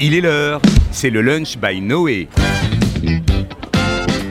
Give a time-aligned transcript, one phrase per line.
[0.00, 2.28] Il est l'heure, c'est le lunch by Noé.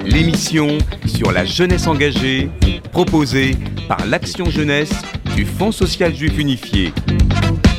[0.05, 2.49] L'émission sur la jeunesse engagée,
[2.91, 3.55] proposée
[3.87, 4.93] par l'Action Jeunesse
[5.35, 6.93] du Fonds social juif unifié.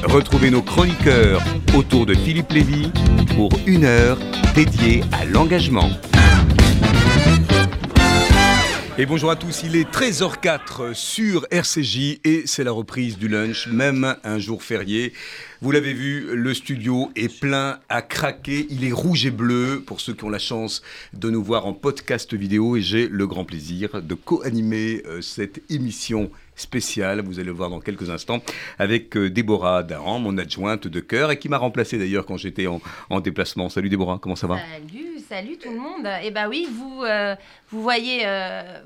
[0.03, 1.43] Retrouvez nos chroniqueurs
[1.77, 2.91] autour de Philippe Lévy
[3.37, 4.19] pour une heure
[4.55, 5.91] dédiée à l'engagement.
[8.97, 13.67] Et bonjour à tous, il est 13h04 sur RCJ et c'est la reprise du lunch,
[13.67, 15.13] même un jour férié.
[15.63, 18.69] Vous l'avez vu, le studio est plein à craquer.
[18.71, 20.81] Il est rouge et bleu pour ceux qui ont la chance
[21.13, 25.61] de nous voir en podcast vidéo et j'ai le grand plaisir de co-animer euh, cette
[25.73, 28.43] émission spéciale, vous allez le voir dans quelques instants,
[28.79, 32.69] avec euh, Déborah Dahan, mon adjointe de cœur et qui m'a remplacé d'ailleurs quand j'étais
[32.69, 33.69] en, déplacement.
[33.69, 34.59] Salut Déborah, comment ça va?
[34.59, 36.09] Salut, salut tout le monde.
[36.23, 37.35] Eh bien oui, vous, euh,
[37.71, 38.27] vous, voyez,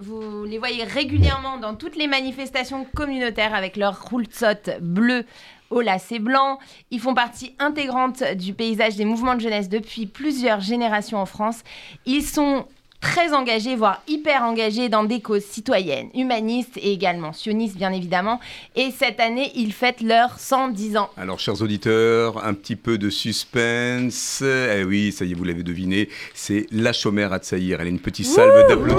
[0.00, 5.24] vous les voyez régulièrement dans toutes les manifestations communautaires avec leur rouletzot bleu
[5.70, 6.58] au lacet blanc.
[6.90, 11.62] Ils font partie intégrante du paysage des mouvements de jeunesse depuis plusieurs générations en France.
[12.06, 12.66] Ils sont
[13.00, 18.40] très engagés, voire hyper engagés dans des causes citoyennes, humanistes et également sionistes, bien évidemment.
[18.76, 21.10] Et cette année, ils fêtent leurs 110 ans.
[21.16, 24.42] Alors, chers auditeurs, un petit peu de suspense.
[24.42, 27.80] Eh oui, ça y est, vous l'avez deviné, c'est la chômère à Tsaïr.
[27.80, 28.98] Elle a une petite salve d'applaudissements.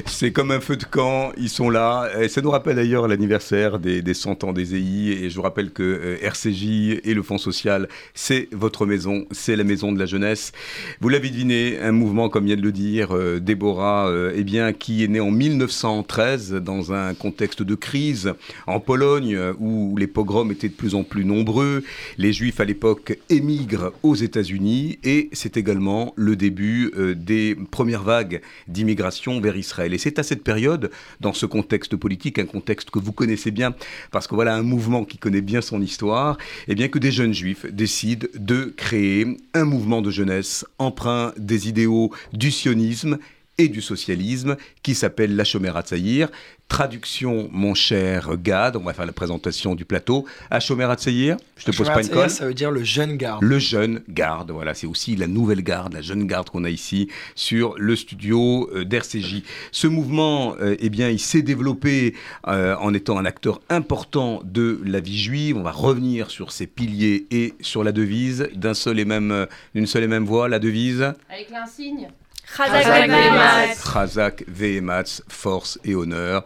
[0.06, 2.08] C'est comme un feu de camp, ils sont là.
[2.28, 5.24] Ça nous rappelle d'ailleurs l'anniversaire des, des, 100 ans des EI.
[5.24, 9.56] Et je vous rappelle que euh, RCJ et le Fonds social, c'est votre maison, c'est
[9.56, 10.52] la maison de la jeunesse.
[11.00, 14.72] Vous l'avez deviné, un mouvement, comme vient de le dire euh, Déborah, euh, eh bien,
[14.72, 18.32] qui est né en 1913 dans un contexte de crise
[18.66, 21.84] en Pologne où les pogroms étaient de plus en plus nombreux.
[22.18, 28.40] Les Juifs à l'époque émigrent aux États-Unis et c'est également le début des premières vagues
[28.68, 29.89] d'immigration vers Israël.
[29.94, 33.74] Et c'est à cette période, dans ce contexte politique, un contexte que vous connaissez bien,
[34.10, 36.38] parce que voilà un mouvement qui connaît bien son histoire,
[36.68, 41.32] et eh bien que des jeunes juifs décident de créer un mouvement de jeunesse emprunt
[41.36, 43.18] des idéaux du sionisme
[43.60, 46.28] et du socialisme qui s'appelle La Chomera Tsaïr.
[46.68, 50.24] Traduction, mon cher Gad, on va faire la présentation du plateau.
[50.50, 52.30] À Chomera Tsaïr, je te pose pas une colle.
[52.30, 53.42] Ça veut dire le jeune garde.
[53.42, 57.08] Le jeune garde, voilà, c'est aussi la nouvelle garde, la jeune garde qu'on a ici
[57.34, 59.42] sur le studio euh, d'RCJ.
[59.72, 62.14] Ce mouvement, euh, eh bien, il s'est développé
[62.46, 65.56] euh, en étant un acteur important de la vie juive.
[65.56, 69.86] On va revenir sur ses piliers et sur la devise d'un seul et même, d'une
[69.86, 71.12] seule et même voix, la devise.
[71.28, 72.08] Avec l'insigne.
[72.56, 76.44] Chazak Vehematz, force et honneur.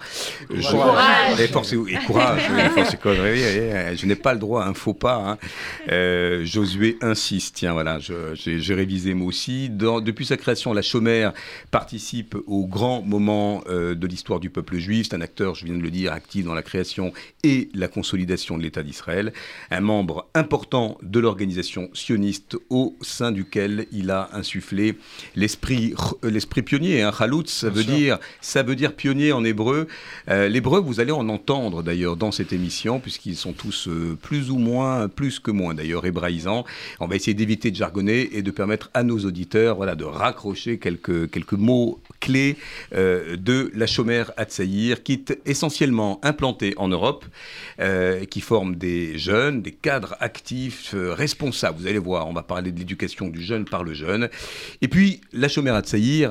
[0.49, 1.41] Courage.
[1.41, 1.77] Et force et,
[2.07, 2.43] courage.
[3.97, 5.17] je n'ai pas le droit à un faux pas.
[5.17, 5.39] Hein.
[5.91, 7.57] Euh, Josué insiste.
[7.57, 9.71] Tiens, voilà, j'ai révisé moi aussi.
[9.71, 11.33] Dans, depuis sa création, la Chomère
[11.71, 15.09] participe au grand moment euh, de l'histoire du peuple juif.
[15.09, 18.59] C'est un acteur, je viens de le dire, actif dans la création et la consolidation
[18.59, 19.33] de l'État d'Israël.
[19.71, 24.99] Un membre important de l'organisation sioniste au sein duquel il a insufflé
[25.35, 25.94] l'esprit
[26.25, 27.03] euh, l'esprit pionnier.
[27.03, 27.13] Hein.
[27.17, 29.87] Chaloutz, ça veut, dire, ça veut dire pionnier en hébreu.
[30.29, 34.51] Euh, L'hébreu, vous allez en entendre d'ailleurs dans cette émission, puisqu'ils sont tous euh, plus
[34.51, 36.65] ou moins, plus que moins d'ailleurs, hébraïsants.
[37.01, 40.79] On va essayer d'éviter de jargonner et de permettre à nos auditeurs voilà, de raccrocher
[40.79, 42.57] quelques, quelques mots clés
[42.93, 47.25] de la chômère Hatzaïr, qui est essentiellement implantée en Europe,
[48.31, 51.79] qui forme des jeunes, des cadres actifs, responsables.
[51.79, 54.29] Vous allez voir, on va parler de l'éducation du jeune par le jeune.
[54.81, 55.75] Et puis, la chômère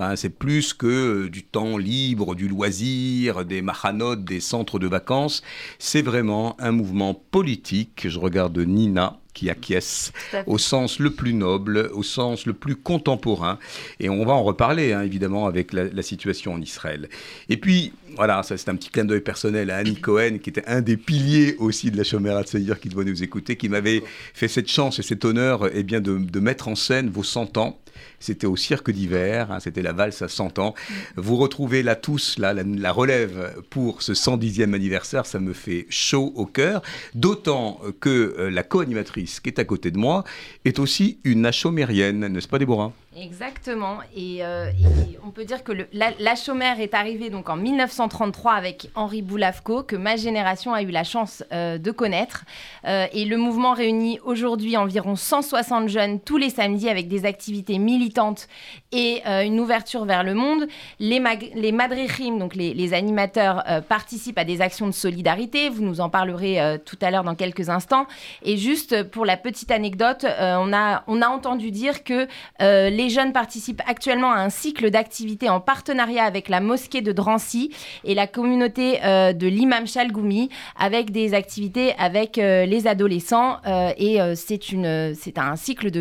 [0.01, 5.43] Hein, c'est plus que du temps libre, du loisir, des mahanotes, des centres de vacances.
[5.79, 8.07] C'est vraiment un mouvement politique.
[8.09, 10.11] Je regarde Nina qui acquiesce
[10.45, 13.59] au sens le plus noble, au sens le plus contemporain.
[13.99, 17.07] Et on va en reparler, hein, évidemment, avec la, situation en Israël.
[17.47, 20.65] Et puis, voilà, ça c'est un petit clin d'œil personnel à Annie Cohen, qui était
[20.67, 24.03] un des piliers aussi de la Chomère à qui doit nous écouter, qui m'avait
[24.33, 27.57] fait cette chance et cet honneur eh bien, de, de mettre en scène vos 100
[27.57, 27.79] ans.
[28.19, 30.73] C'était au cirque d'hiver, hein, c'était la valse à 100 ans.
[31.15, 32.53] Vous retrouvez là tous la,
[32.91, 36.81] relève pour ce 110e anniversaire, ça me fait chaud au cœur,
[37.15, 40.23] d'autant que euh, la co-animatrice qui est à côté de moi
[40.65, 42.93] est aussi une achomérienne, n'est-ce pas Déborah?
[43.15, 43.99] Exactement.
[44.17, 48.89] Euh, et, on peut dire que le, la, chômère est arrivée donc en 1933 avec
[48.95, 52.45] Henri Boulavco, que ma génération a eu la chance euh, de connaître.
[52.85, 57.77] Euh, et le mouvement réunit aujourd'hui environ 160 jeunes tous les samedis avec des activités
[57.77, 58.47] militantes
[58.91, 60.67] et une ouverture vers le monde.
[60.99, 61.21] Les,
[61.55, 65.69] les madrichim, donc les, animateurs, participent à des actions de solidarité.
[65.69, 68.05] Vous nous en parlerez tout à l'heure dans quelques instants.
[68.43, 72.27] Et juste pour la petite anecdote, on, a, on a entendu dire que
[72.59, 77.11] les les jeunes participent actuellement à un cycle d'activités en partenariat avec la mosquée de
[77.11, 77.69] Drancy
[78.05, 83.57] et la communauté de l'imam Chalgoumi avec des activités avec les adolescents
[83.97, 85.91] et c'est un cycle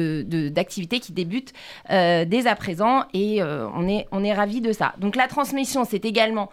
[0.51, 1.53] d'activités qui débute
[1.89, 4.95] dès à présent et on est on ravis de ça.
[4.99, 6.51] Donc la transmission c'est également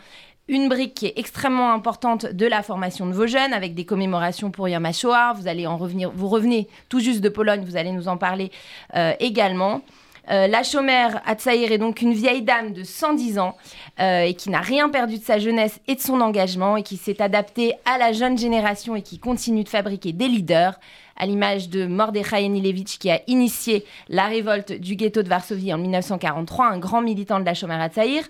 [0.50, 4.50] une brique qui est extrêmement importante de la formation de vos jeunes, avec des commémorations
[4.50, 5.34] pour Yom HaShoah.
[5.34, 8.52] Vous allez en revenir, vous revenez tout juste de Pologne, vous allez nous en parler
[8.96, 9.82] euh, également.
[10.30, 13.56] Euh, la chômère Atsaïr est donc une vieille dame de 110 ans
[14.00, 16.98] euh, et qui n'a rien perdu de sa jeunesse et de son engagement et qui
[16.98, 20.80] s'est adaptée à la jeune génération et qui continue de fabriquer des leaders,
[21.20, 25.78] à l'image de Mordechai Enilevich qui a initié la révolte du ghetto de Varsovie en
[25.78, 28.24] 1943, un grand militant de la chômère Atsaïr.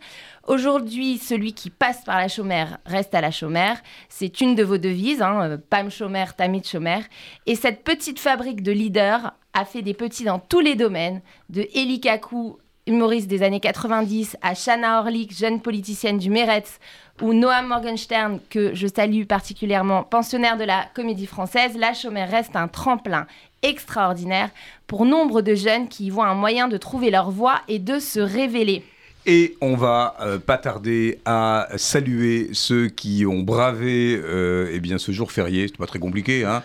[0.47, 3.79] Aujourd'hui, celui qui passe par la chômère reste à la chômère.
[4.07, 7.03] C'est une de vos devises, hein, euh, Pam chômère, Tamit chômère.
[7.45, 11.67] Et cette petite fabrique de leaders a fait des petits dans tous les domaines, de
[11.73, 12.55] Eli Kaku,
[12.87, 16.79] humoriste des années 90, à Shana Orlik, jeune politicienne du Meretz,
[17.21, 22.55] ou Noam Morgenstern, que je salue particulièrement, pensionnaire de la comédie française, la chômère reste
[22.55, 23.27] un tremplin
[23.61, 24.49] extraordinaire
[24.87, 27.99] pour nombre de jeunes qui y voient un moyen de trouver leur voie et de
[27.99, 28.85] se révéler.
[29.31, 34.97] Et on va euh, pas tarder à saluer ceux qui ont bravé euh, eh bien,
[34.97, 35.67] ce jour férié.
[35.67, 36.45] C'est pas très compliqué.
[36.45, 36.63] Hein.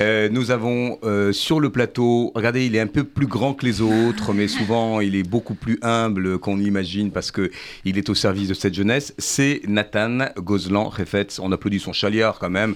[0.00, 1.00] Euh, nous avons
[1.32, 5.00] sur le plateau, regardez, il est un peu plus grand que les autres, mais souvent
[5.00, 7.50] il est beaucoup plus humble qu'on imagine parce que
[7.84, 9.12] il est au service de cette jeunesse.
[9.18, 11.40] C'est Nathan Gozlan Refetz.
[11.40, 12.74] On applaudit son chaliard quand même.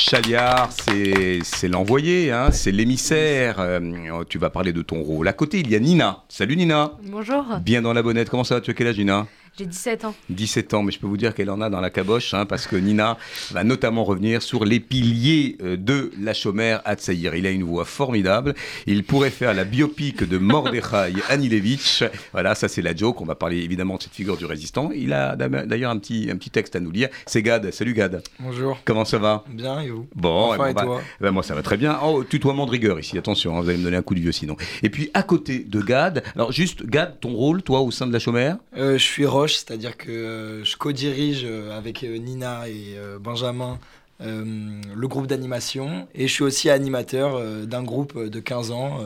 [0.00, 3.56] Chaliard, c'est l'envoyé, hein, c'est l'émissaire.
[3.58, 5.28] Euh, tu vas parler de ton rôle.
[5.28, 6.24] À côté, il y a Nina.
[6.28, 6.92] Salut Nina.
[7.04, 7.44] Bonjour.
[7.62, 8.30] Bien dans la bonnette.
[8.30, 8.60] Comment ça va?
[8.62, 9.26] Tu as quel âge, Nina?
[9.60, 10.14] J'ai 17 ans.
[10.30, 12.66] 17 ans, mais je peux vous dire qu'elle en a dans la caboche, hein, parce
[12.66, 13.18] que Nina
[13.50, 17.34] va notamment revenir sur les piliers euh, de la chômère à Tsaïr.
[17.34, 18.54] Il a une voix formidable.
[18.86, 22.04] Il pourrait faire la biopic de Mordechai Anilevich.
[22.32, 23.20] Voilà, ça c'est la joke.
[23.20, 24.90] On va parler évidemment de cette figure du résistant.
[24.94, 27.10] Il a d'ailleurs un petit, un petit texte à nous lire.
[27.26, 27.70] C'est Gad.
[27.70, 28.22] Salut Gad.
[28.38, 28.78] Bonjour.
[28.86, 29.44] Comment ça va?
[29.50, 30.06] Bien, et vous?
[30.14, 31.02] Bon, enfin, et, bah, toi?
[31.20, 31.98] bah, Moi ça va très bien.
[32.02, 34.32] Oh, tutoiement de rigueur ici, attention, hein, vous allez me donner un coup de vieux
[34.32, 34.56] sinon.
[34.82, 38.12] Et puis à côté de Gad, alors juste Gad, ton rôle, toi, au sein de
[38.12, 42.68] la chômère euh, Je suis Roche, c'est-à-dire que euh, je co-dirige euh, avec euh, Nina
[42.68, 43.78] et Benjamin
[44.22, 49.00] le groupe d'animation et je suis aussi animateur d'un groupe de 15 ans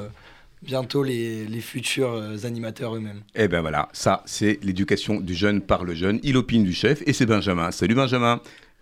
[0.62, 3.22] bientôt les, les, futurs animateurs eux-mêmes.
[3.36, 6.18] Eh ben voilà, ça c'est l'éducation du jeune par le jeune.
[6.24, 7.70] Il opine du chef et c'est Benjamin.
[7.70, 8.40] Salut Benjamin.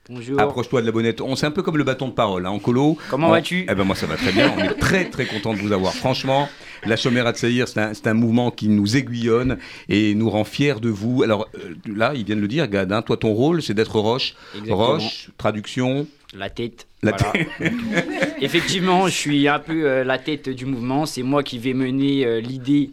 [0.09, 0.41] Bonjour.
[0.41, 1.21] Approche-toi de la bonnette.
[1.21, 2.99] On c'est un peu comme le bâton de parole hein, en colo.
[3.09, 3.67] Comment vas-tu?
[3.71, 4.53] Eh ben moi ça va très bien.
[4.59, 5.95] On est très très content de vous avoir.
[5.95, 6.49] Franchement,
[6.85, 9.59] la Chomère à c'est un, un, mouvement qui nous aiguillonne
[9.89, 11.23] et nous rend fiers de vous.
[11.23, 12.91] Alors euh, là, ils viennent le dire, Gad.
[12.91, 14.35] Hein, toi, ton rôle, c'est d'être Roche.
[14.69, 16.09] Roche, traduction.
[16.35, 16.89] La tête.
[17.05, 17.47] La tête.
[18.41, 21.07] Effectivement, je suis un peu euh, la tête du mouvement.
[21.07, 22.91] C'est moi qui vais mener euh, l'idée,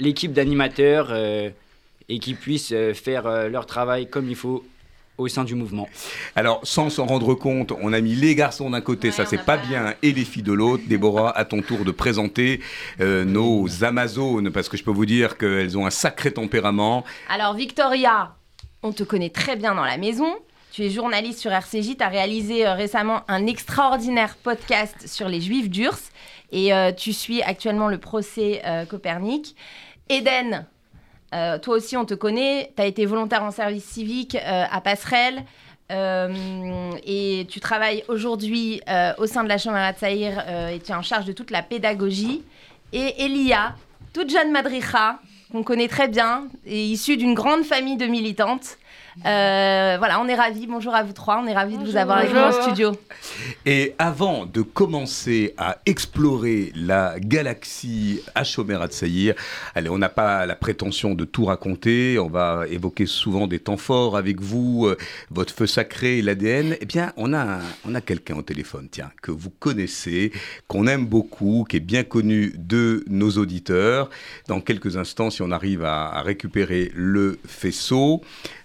[0.00, 4.64] l'équipe d'animateurs et qui puissent faire leur travail comme il faut
[5.18, 5.88] au sein du mouvement.
[6.36, 9.56] Alors, sans s'en rendre compte, on a mis les garçons d'un côté, ça c'est pas
[9.56, 10.84] bien, et les filles de l'autre.
[10.86, 12.60] Déborah, à ton tour de présenter
[13.00, 17.04] euh, nos Amazones, parce que je peux vous dire qu'elles ont un sacré tempérament.
[17.28, 18.36] Alors, Victoria,
[18.82, 20.36] on te connaît très bien dans la maison.
[20.70, 25.40] Tu es journaliste sur RCJ, tu as réalisé euh, récemment un extraordinaire podcast sur les
[25.40, 25.98] Juifs d'Urs
[26.52, 29.56] et euh, tu suis actuellement le procès Copernic.
[30.08, 30.66] Eden,
[31.34, 32.72] euh, toi aussi, on te connaît.
[32.76, 35.44] Tu as été volontaire en service civique euh, à Passerelle.
[35.90, 38.82] Euh, et tu travailles aujourd'hui
[39.16, 40.38] au sein de la Chambre à Tsaïr
[40.70, 42.42] et tu es en charge de toute la pédagogie.
[42.92, 43.74] Et Elia,
[44.12, 45.18] toute jeune madricha,
[45.50, 48.76] qu'on connaît très bien, est issue d'une grande famille de militantes.
[49.26, 50.66] Euh, voilà, on est ravis.
[50.66, 51.40] Bonjour à vous trois.
[51.42, 52.92] On est ravis de vous avoir avec nous en studio.
[53.66, 59.34] Et avant de commencer à explorer la galaxie Hachomer Atsaïr,
[59.74, 62.18] allez, on n'a pas la prétention de tout raconter.
[62.18, 64.96] On va évoquer souvent des temps forts avec vous, euh,
[65.30, 66.76] votre feu sacré, l'ADN.
[66.80, 70.32] Eh bien, on a, on a quelqu'un au téléphone, tiens, que vous connaissez,
[70.68, 74.10] qu'on aime beaucoup, qui est bien connu de nos auditeurs.
[74.46, 78.22] Dans quelques instants, si on arrive à, récupérer le faisceau.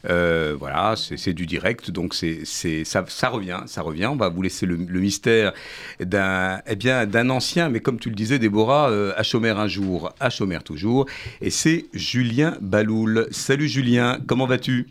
[0.09, 2.43] Euh, euh, voilà, c'est du direct, donc c'est
[2.83, 4.07] ça, revient, ça revient.
[4.07, 5.53] On va vous laisser le, mystère
[5.99, 9.67] d'un eh bien d'un ancien, mais comme tu le disais, Déborah, euh, à Chômère un
[9.67, 11.05] jour, à Chômère toujours,
[11.41, 13.27] et c'est Julien Baloul.
[13.31, 14.87] Salut Julien, comment vas-tu?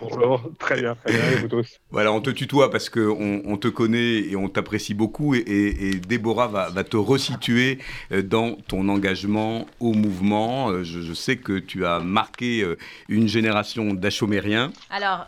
[0.00, 1.78] Bonjour, très bien, très bien, et vous tous.
[1.90, 5.34] Voilà, on te tutoie parce qu'on on te connaît et on t'apprécie beaucoup.
[5.34, 7.78] Et, et, Déborah va, va, te resituer
[8.12, 10.70] euh, dans ton engagement au mouvement.
[10.70, 12.78] Euh, je, sais que tu as marqué euh,
[13.08, 14.72] une génération d'achomériens.
[14.88, 15.26] Alors,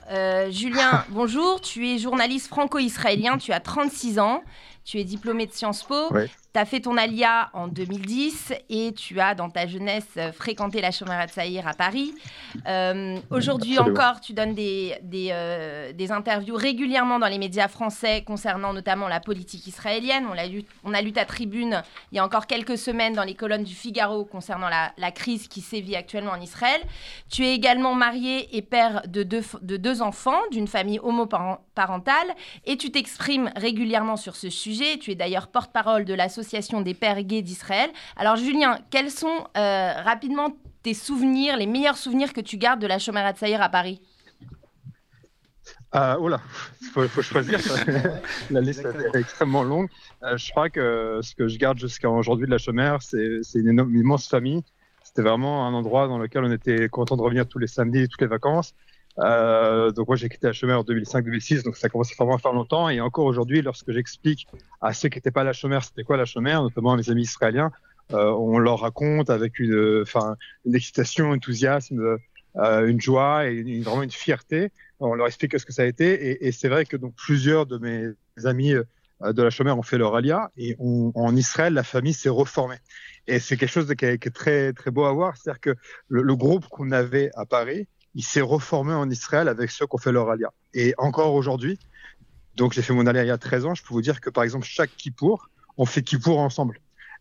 [0.50, 1.61] Julien, bonjour.
[1.61, 4.43] Tu es journaliste franco-israélien, tu as 36 ans.
[4.85, 6.09] Tu es diplômé de Sciences Po.
[6.52, 10.90] Tu as fait ton alia en 2010 et tu as, dans ta jeunesse, fréquenté la
[10.90, 12.12] Chomera de Saïr à Paris.
[12.66, 18.23] Euh, aujourd'hui encore, tu donnes des, des, euh, des, interviews régulièrement dans les médias français
[18.26, 20.26] concernant notamment la politique israélienne.
[20.30, 23.25] On a, lu, on a lu ta tribune il y a encore quelques semaines dans
[23.25, 26.82] les colonnes du Figaro concernant la, la crise qui sévit actuellement en Israël.
[27.30, 32.28] Tu es également marié et père de deux, de deux enfants d'une famille homoparentale
[32.66, 34.99] et tu t'exprimes régulièrement sur ce sujet.
[34.99, 36.41] Tu es d'ailleurs porte-parole de l'association
[36.82, 37.90] des pères gays d'Israël.
[38.16, 42.87] Alors Julien, quels sont euh, rapidement tes souvenirs, les meilleurs souvenirs que tu gardes de
[42.87, 44.00] la Shomer Hatzair à Paris?
[45.94, 46.30] Euh, oh
[46.96, 47.61] il faut, choisir.
[48.50, 49.88] la liste est extrêmement longue.
[50.22, 53.90] Euh, je crois que ce que je garde jusqu'à aujourd'hui de la Chomère, c'est une,
[53.94, 54.62] immense famille.
[55.02, 58.22] C'était vraiment un endroit dans lequel on était content de revenir tous les samedis, toutes
[58.22, 58.75] les vacances.
[59.19, 62.52] Euh, donc moi j'ai quitté la chômeur en 2005-2006, donc ça commence vraiment à faire
[62.52, 62.88] longtemps.
[62.88, 64.47] Et encore aujourd'hui, lorsque j'explique
[64.81, 67.71] à ceux qui n'étaient pas la chômeur, c'était quoi la chômeur, notamment mes amis israéliens,
[68.12, 72.19] euh, on leur raconte avec une, enfin, une excitation, un enthousiasme,
[72.57, 74.71] euh, une joie et une, vraiment une fierté.
[75.00, 76.31] On leur explique ce que ça a été.
[76.31, 78.12] Et, et c'est vrai que donc plusieurs de mes
[78.45, 82.12] amis euh, de la chômeur ont fait leur alia et on, en Israël, la famille
[82.12, 82.78] s'est reformée.
[83.26, 85.61] Et c'est quelque chose de, qui, est, qui, est, très très beau à voir, c'est-à-dire
[85.61, 85.75] que
[86.09, 89.95] le, le groupe qu'on avait à Paris, il s'est reformé en Israël avec ceux qui
[89.95, 90.52] ont fait leur alia.
[90.75, 91.78] Et encore aujourd'hui,
[92.57, 94.31] donc j'ai fait mon alia il y a 13 ans, je peux vous dire que
[94.31, 96.78] par exemple, chaque Kippour, on fait Kippour ensemble.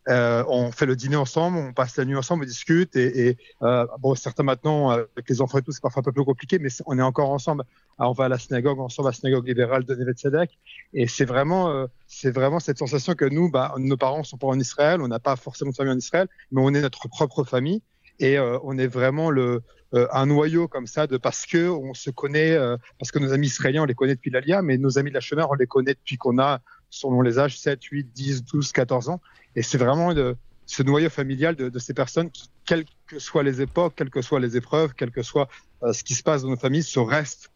[0.08, 2.96] Euh, on fait le dîner ensemble, on passe la nuit ensemble, on discute.
[2.96, 6.24] Et, euh, bon, certains maintenant, avec les enfants et tout, c'est parfois un peu plus
[6.24, 7.64] compliqué, mais on est encore ensemble.
[7.98, 10.58] Alors, on va à la synagogue ensemble, à la synagogue libérale de Neve Tzedek.
[10.92, 14.48] Et c'est vraiment, euh, c'est vraiment cette sensation que nous, bah, nos parents sont pas
[14.48, 17.44] en Israël, on n'a pas forcément de famille en Israël, mais on est notre propre
[17.44, 17.82] famille.
[18.18, 22.52] Et on est vraiment le, un noyau comme ça de parce que on se connaît,
[22.52, 25.14] euh, parce que nos amis israéliens, on les connaît depuis l'Alia, mais nos amis de
[25.14, 28.72] la chemin, on les connaît depuis qu'on a, selon les âges, 7, 8, 10, 12,
[28.72, 29.20] 14 ans.
[29.54, 33.42] Et c'est vraiment de, ce noyau familial de, de, ces personnes qui, quelles que soient
[33.42, 35.48] les époques, quelles que soient les épreuves, quel que soit
[35.92, 37.50] ce qui se passe dans nos familles, se restent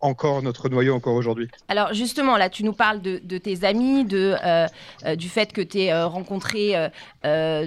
[0.00, 1.48] encore notre noyau encore aujourd'hui.
[1.68, 4.66] Alors justement, là, tu nous parles de, tes amis, de, euh,
[5.04, 6.74] euh, du fait que tu aies euh, rencontré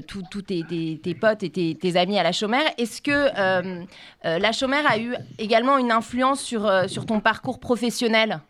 [0.07, 0.63] tous tes,
[1.01, 2.63] tes, potes et tes, amis à la chômère.
[2.77, 3.29] Est-ce que
[4.23, 8.41] la chômère a eu également une influence sur, sur ton parcours professionnel?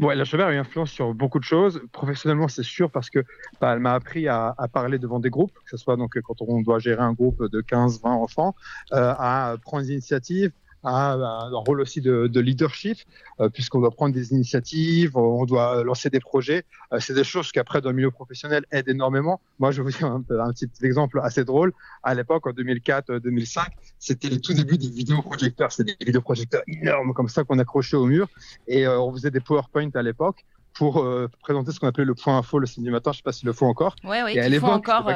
[0.00, 1.80] Ouais, la chômère a eu une influence sur beaucoup de choses.
[1.92, 3.20] Professionnellement, c'est sûr parce que
[3.60, 6.42] bah, elle m'a appris à, à, parler devant des groupes, que ce soit donc quand
[6.42, 8.56] on doit gérer un groupe de 15, 20 enfants,
[8.90, 10.50] à prendre des initiatives,
[10.84, 12.98] un rôle aussi de, de leadership,
[13.40, 16.64] euh, puisqu'on doit prendre des initiatives, on doit lancer des projets.
[16.92, 19.40] Euh, c'est des choses qui, après, dans le milieu professionnel, aident énormément.
[19.58, 21.72] Moi, je vous dire un, un petit exemple assez drôle.
[22.02, 23.66] À l'époque, en 2004-2005,
[23.98, 25.72] c'était le tout début des vidéoprojecteurs.
[25.72, 28.28] C'était des vidéoprojecteurs énormes comme ça qu'on accrochait au mur.
[28.68, 31.06] Et euh, on faisait des PowerPoint à l'époque pour
[31.40, 33.12] présenter ce qu'on appelait le point info le samedi matin.
[33.12, 33.94] Je ne sais pas s'il le faut encore.
[34.02, 35.08] Oui, oui, il faut encore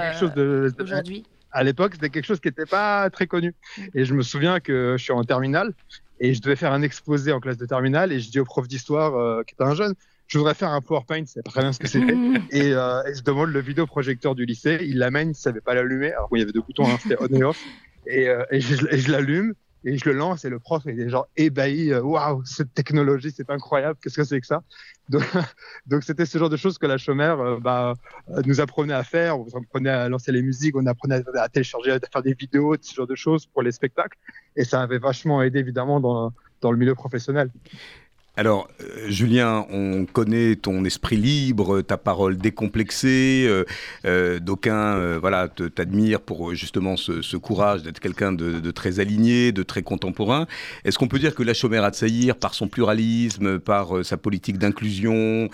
[0.80, 1.24] aujourd'hui
[1.58, 3.52] à l'époque, c'était quelque chose qui n'était pas très connu.
[3.92, 5.74] Et je me souviens que je suis en terminale
[6.20, 8.68] et je devais faire un exposé en classe de terminale et je dis au prof
[8.68, 9.94] d'histoire, euh, qui était un jeune,
[10.28, 12.14] je voudrais faire un PowerPoint, c'est pas très bien ce que c'était.
[12.52, 16.12] et, euh, et, je demande le vidéoprojecteur du lycée, il l'amène, il savait pas l'allumer.
[16.12, 17.60] Alors, bon, il y avait deux boutons, hein, c'était on et off.
[18.06, 19.54] Et, euh, et je, je l'allume
[19.84, 21.92] et je le lance et le prof est genre ébahi.
[21.92, 23.98] Euh, waouh, cette technologie, c'est incroyable.
[24.02, 24.62] Qu'est-ce que c'est que ça?
[25.86, 27.94] Donc, c'était ce genre de choses que la chômeur euh, bah,
[28.30, 29.38] euh, nous apprenait à faire.
[29.38, 32.94] On apprenait à lancer les musiques, on apprenait à, télécharger, à faire des vidéos, ce
[32.94, 34.18] genre de choses pour les spectacles.
[34.56, 37.50] Et ça avait vachement aidé évidemment dans, dans le milieu professionnel.
[38.38, 43.44] Alors, euh, Julien, on connaît ton esprit libre, ta parole décomplexée.
[43.48, 43.64] Euh,
[44.04, 49.82] euh, D'aucuns voilà, t'admirent pour justement ce, courage d'être quelqu'un de, très aligné, de très
[49.82, 50.46] contemporain.
[50.84, 55.48] Est-ce qu'on peut dire que la Chomère Atsaïr, par son pluralisme, par sa politique d'inclusion,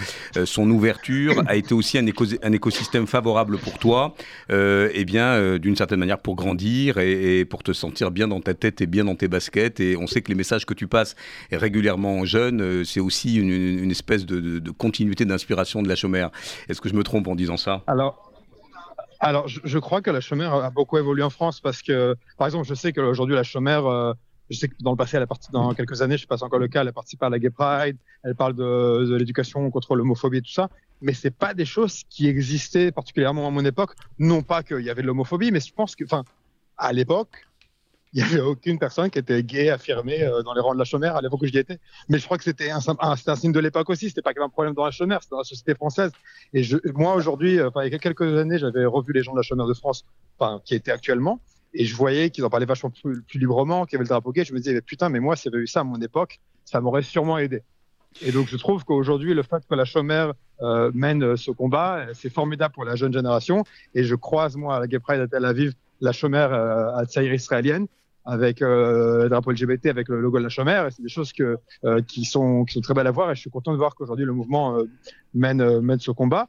[0.44, 2.06] son ouverture, a été aussi un,
[2.52, 4.14] écosystème favorable pour toi,
[4.50, 8.82] et bien, d'une certaine manière, pour grandir et, pour te sentir bien dans ta tête
[8.82, 9.80] et bien dans tes baskets?
[9.80, 11.16] Et on sait que les messages que tu passes
[11.50, 16.30] régulièrement aux jeunes, c'est aussi une, espèce de, continuité d'inspiration de la chômère.
[16.68, 17.82] Est-ce que je me trompe en disant ça?
[17.86, 18.32] Alors,
[19.20, 22.66] alors je, crois que la chômère a beaucoup évolué en France parce que, par exemple,
[22.66, 24.12] je sais qu'aujourd'hui la chômère, euh,
[24.50, 26.58] je sais que dans le passé, elle a dans quelques années, je sais pas encore
[26.58, 30.38] le cas, elle a participé à la Gay Pride, elle parle de, l'éducation contre l'homophobie
[30.38, 30.68] et tout ça,
[31.00, 33.92] mais c'est pas des choses qui existaient particulièrement à mon époque.
[34.18, 36.04] Non pas qu'il y avait de l'homophobie, mais je pense que,
[36.76, 37.46] à l'époque,
[38.14, 40.84] il n'y avait aucune personne qui était gay affirmée euh, dans les rangs de la
[40.84, 41.78] chômère à l'époque où j'y étais.
[42.08, 44.08] Mais je crois que c'était un, signe de l'époque aussi.
[44.08, 46.12] C'était pas qu'un problème dans la chômère, c'était dans la société française.
[46.52, 46.62] Et
[46.94, 49.66] moi aujourd'hui, euh, il y a quelques années, j'avais revu les gens de la chômère
[49.66, 50.04] de France,
[50.38, 51.40] enfin qui étaient actuellement,
[51.74, 54.44] et je voyais qu'ils en parlaient vachement plus, librement, qu'il y avait le drapeau gay.
[54.44, 56.80] Je me disais, putain, mais moi, s'il y avait eu ça à mon époque, ça
[56.80, 57.62] m'aurait sûrement aidé.
[58.22, 62.32] Et donc, je trouve qu'aujourd'hui, le fait que la Chomère euh, mène ce combat, c'est
[62.32, 63.64] formidable pour la jeune génération.
[63.96, 67.04] Et je croise, moi, à la Gay Pride à Tel Aviv, la Chomère euh, à
[67.06, 67.88] Tsaïr israélienne
[68.24, 70.86] avec euh, le drapeau LGBT, avec le logo de la Chomère.
[70.86, 73.30] Et c'est des choses que, euh, qui, sont, qui sont très belles à voir.
[73.30, 74.84] Et je suis content de voir qu'aujourd'hui, le mouvement euh,
[75.34, 76.48] mène, mène ce combat.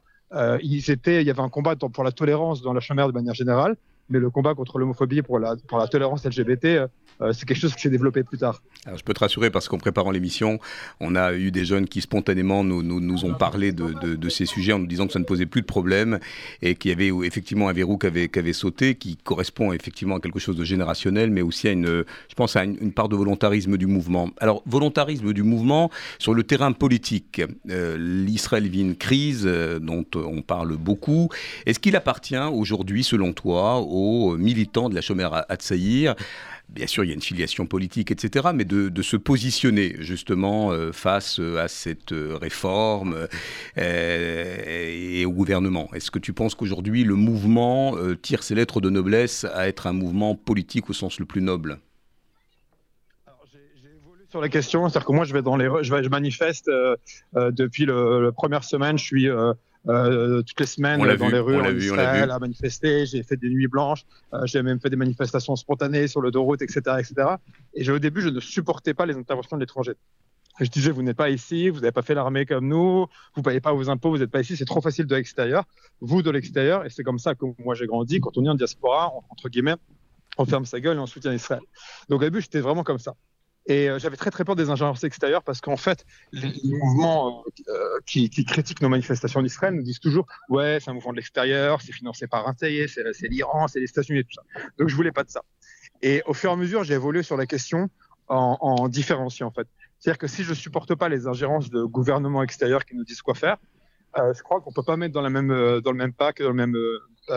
[0.62, 3.34] ils étaient, il y avait un combat pour la tolérance dans la Chomère de manière
[3.34, 3.76] générale
[4.08, 6.88] mais le combat contre l'homophobie pour la, pour la tolérance LGBT,
[7.22, 8.62] euh, c'est quelque chose qui s'est développé plus tard.
[8.94, 10.58] Je peux te rassurer parce qu'en préparant l'émission,
[11.00, 14.72] on a eu des jeunes qui spontanément nous, nous, ont parlé de, de, ces sujets
[14.72, 16.18] en nous disant que ça ne posait plus de problème
[16.62, 20.38] et qu'il y avait effectivement un verrou qui avait, sauté, qui correspond effectivement à quelque
[20.38, 23.86] chose de générationnel, mais aussi à une, je pense à une, part de volontarisme du
[23.86, 24.30] mouvement.
[24.38, 27.42] Alors, volontarisme du mouvement sur le terrain politique.
[27.70, 31.28] Euh, L'Israël vit une crise euh, dont on parle beaucoup.
[31.64, 33.80] Est-ce qu'il appartient aujourd'hui, selon toi,
[34.38, 36.14] militants de la Chomère Hatzaïr
[36.68, 40.90] bien sûr, il y a une filiation politique, etc., mais de, se positionner justement euh,
[40.92, 43.28] face euh, à cette euh, réforme
[43.76, 45.88] et au gouvernement.
[45.94, 49.92] Est-ce que tu penses qu'aujourd'hui, le mouvement tire ses lettres de noblesse à être un
[49.92, 51.78] mouvement politique au sens le plus noble?
[54.28, 56.70] Sur la question, c'est-à-dire que moi je vais dans les, je, manifeste
[57.34, 59.28] depuis le, première semaine, je suis
[59.88, 63.06] euh, toutes les semaines dans vu, les rues en vu, Israël à manifester.
[63.06, 64.04] J'ai fait des nuits blanches.
[64.34, 67.36] Euh, j'ai même fait des manifestations spontanées sur le dos route, etc., etc.
[67.74, 69.92] Et au début, je ne supportais pas les interventions de l'étranger.
[70.58, 73.60] Je disais, vous n'êtes pas ici, vous n'avez pas fait l'armée comme nous, vous payez
[73.60, 75.64] pas vos impôts, vous n'êtes pas ici, c'est trop facile de l'extérieur.
[76.00, 78.20] Vous de l'extérieur, et c'est comme ça que moi j'ai grandi.
[78.20, 79.76] Quand on est en diaspora, entre guillemets,
[80.38, 81.60] on ferme sa gueule et on soutient Israël.
[82.08, 83.14] Donc au début, j'étais vraiment comme ça.
[83.68, 87.98] Et euh, j'avais très très peur des ingérences extérieures parce qu'en fait, les, mouvements euh,
[88.06, 91.80] qui, critiquent nos manifestations en Israël nous disent toujours ouais, c'est un mouvement de l'extérieur,
[91.82, 94.42] c'est financé par un pays, c'est l'Iran, c'est les États-Unis et tout ça.
[94.78, 95.42] Donc je voulais pas de ça.
[96.00, 97.90] Et au fur et à mesure, j'ai évolué sur la question
[98.28, 99.66] en, en différenciant en fait.
[99.98, 103.34] C'est-à-dire que si je supporte pas les ingérences de gouvernements extérieurs qui nous disent quoi
[103.34, 103.56] faire,
[104.18, 106.76] euh, je crois qu'on peut pas mettre dans, le même pack, dans le même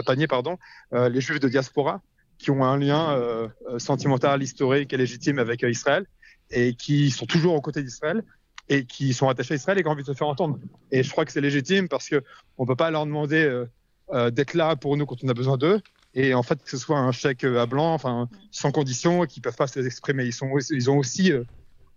[0.05, 0.59] panier, pardon,
[0.91, 2.01] les juifs de diaspora
[2.37, 6.05] qui ont un lien sentimental, historique et légitime avec Israël
[6.51, 8.23] et qui sont toujours aux côtés d'Israël
[8.69, 10.59] et qui sont attachés à Israël et qui ont envie de se faire entendre.
[10.91, 12.23] Et je crois que c'est légitime parce que
[12.57, 13.65] on peut pas leur demander euh,
[14.13, 15.81] euh, d'être là pour nous quand on a besoin d'eux.
[16.13, 19.55] Et en fait, que ce soit un chèque à blanc, enfin, sans condition, qui peuvent
[19.55, 20.25] pas se les exprimer.
[20.25, 20.33] Ils
[20.71, 21.43] ils ont aussi, euh,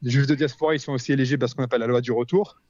[0.02, 2.12] les juifs de diaspora, ils sont aussi éligibles à ce qu'on appelle la loi du
[2.12, 2.60] retour.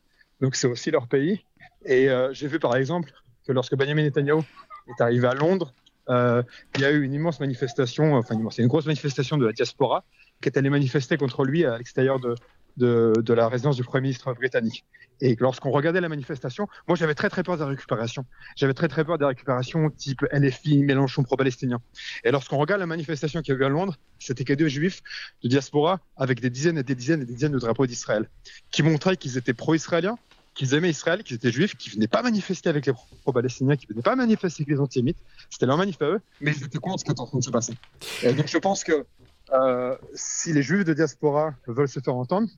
[0.41, 1.45] Donc c'est aussi leur pays.
[1.85, 3.13] Et euh, j'ai vu par exemple
[3.47, 4.43] que lorsque Benjamin Netanyahu
[4.89, 5.75] est arrivé à Londres,
[6.09, 10.05] il y a eu une immense manifestation, enfin c'est une grosse manifestation de la diaspora
[10.43, 14.85] qui est allée manifester contre lui à l'extérieur de, la résidence du Premier ministre britannique.
[15.21, 18.27] Et lorsqu'on regardait la manifestation, moi j'avais très très peur de la récupération.
[18.57, 21.81] J'avais très très peur des récupérations type LFI, Mélenchon pro-palestinien.
[22.25, 25.01] Et lorsqu'on regarde la manifestation qui a eu à Londres, c'était que deux juifs
[25.45, 28.29] de diaspora avec des dizaines et des dizaines et des dizaines de drapeaux d'Israël,
[28.73, 30.19] qui montraient qu'ils étaient pro-israéliens,
[30.55, 34.03] qu'ils aimaient Israël, qu'ils étaient juifs, qu'ils venaient pas manifester avec les pro-palestiniens, qu'ils venaient
[34.03, 35.19] pas manifester avec les antisémites.
[35.51, 37.45] C'était leur manif à eux, mais ils étaient contre ce qui était en train de
[37.45, 37.75] se passer.
[38.23, 39.07] Et donc je pense que
[39.53, 42.49] euh, si les juifs de diaspora veulent se faire entendre,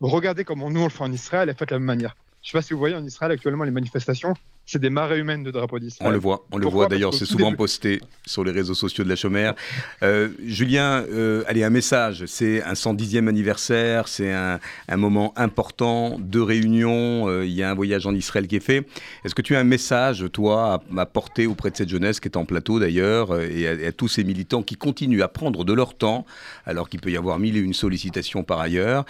[0.00, 2.16] regardez comment nous on le fait en Israël et faites de la même manière.
[2.42, 4.34] Je ne sais pas si vous voyez en Israël actuellement les manifestations,
[4.70, 6.08] c'est des marées humaines de drapeaux d'Israël.
[6.08, 7.56] On le voit, on le voit d'ailleurs, c'est souvent début...
[7.56, 9.56] posté sur les réseaux sociaux de la Chomère.
[10.04, 16.18] Euh, Julien, euh, allez, un message, c'est un 110e anniversaire, c'est un, un, moment important
[16.20, 18.86] de réunion, euh, il y a un voyage en Israël qui est fait.
[19.24, 22.28] Est-ce que tu as un message, toi, à, à, porter auprès de cette jeunesse qui
[22.28, 25.72] est en plateau d'ailleurs, euh, et, à tous ces militants qui continuent à prendre de
[25.72, 26.24] leur temps,
[26.64, 29.04] alors qu'il peut y avoir mille et une sollicitations par ailleurs,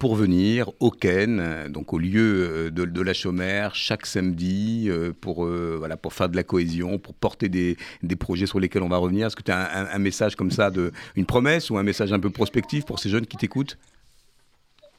[0.00, 5.76] pour venir au Ken, donc au lieu de, de la Chomère, chaque samedi, pour, euh,
[5.78, 7.76] voilà, pour faire de la cohésion, pour porter des,
[8.18, 10.92] projets sur lesquels on va revenir Est-ce que tu as un, message comme ça, de,
[11.16, 13.78] une promesse ou un message un peu prospectif pour ces jeunes qui t'écoutent?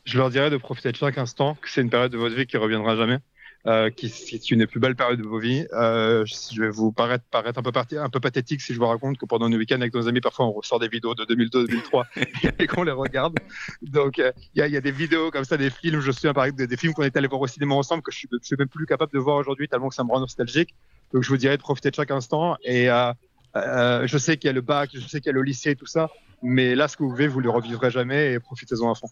[0.03, 2.45] Je leur dirais de profiter de chaque instant, que c'est une période de votre vie
[2.45, 3.19] qui reviendra jamais.
[3.67, 5.65] Euh, qui est une plus belles périodes de vos vies.
[5.73, 8.85] Euh, je vais vous paraître, paraître un, peu parti, un peu pathétique si je vous
[8.85, 12.03] raconte que pendant nos week-ends avec nos amis, parfois on ressort des vidéos de 2002-2003
[12.59, 13.39] et qu'on les regarde.
[13.81, 16.33] Donc il euh, y, a, y, a, des vidéos comme ça, des films, je souviens
[16.33, 18.55] par exemple des, films qu'on est allé voir au cinéma ensemble que je suis, suis
[18.55, 20.75] même plus capable de voir aujourd'hui tellement que ça me rend nostalgique.
[21.11, 22.57] Donc je vous dirais de profiter de chaque instant.
[22.63, 23.13] Et euh,
[23.55, 25.71] euh, je sais qu'il y a le bac, je sais qu'il y a le lycée
[25.71, 26.11] et tout ça,
[26.43, 29.09] mais là ce que vous vivez, vous le revivrez jamais et profitez-en à fond.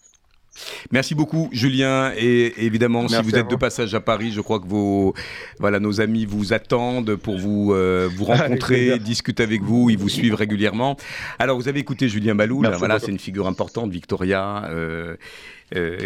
[0.92, 2.12] Merci beaucoup, Julien.
[2.18, 3.52] Et évidemment, Merci si vous êtes vous.
[3.52, 5.14] de passage à Paris, je crois que vos,
[5.60, 9.90] voilà, nos amis vous attendent pour vous, euh, vous rencontrer, discuter avec vous.
[9.90, 10.98] Ils vous suivent régulièrement.
[11.40, 12.62] Alors, vous avez écouté Julien Balou.
[12.62, 14.66] Là, voilà, c'est une figure importante, Victoria.
[14.70, 15.16] Euh,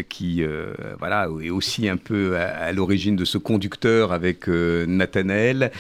[0.10, 0.44] qui
[1.00, 5.72] voilà, est aussi un peu à, l'origine de ce conducteur avec Nathanaël.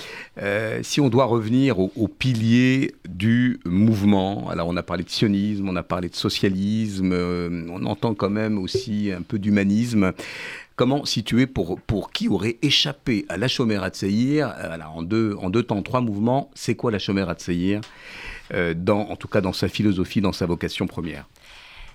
[0.81, 5.75] si on doit revenir aux piliers du mouvement, alors on a parlé de sionisme, on
[5.75, 10.13] a parlé de socialisme, on entend quand même aussi un peu d'humanisme.
[10.77, 15.63] Comment situer pour, pour qui aurait échappé à la Tseir euh, en, deux, en deux
[15.63, 17.81] temps, trois mouvements, c'est quoi la chômère à Tseir
[18.53, 21.27] euh, En tout cas dans sa philosophie, dans sa vocation première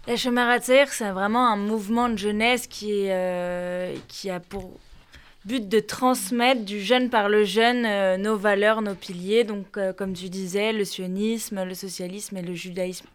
[0.07, 4.79] la Tseir, c'est vraiment un mouvement de jeunesse qui, euh, qui a pour
[5.45, 9.43] but de transmettre du jeune par le jeune nos valeurs, nos piliers.
[9.43, 13.09] Donc, comme tu disais, le sionisme, le socialisme et le judaïsme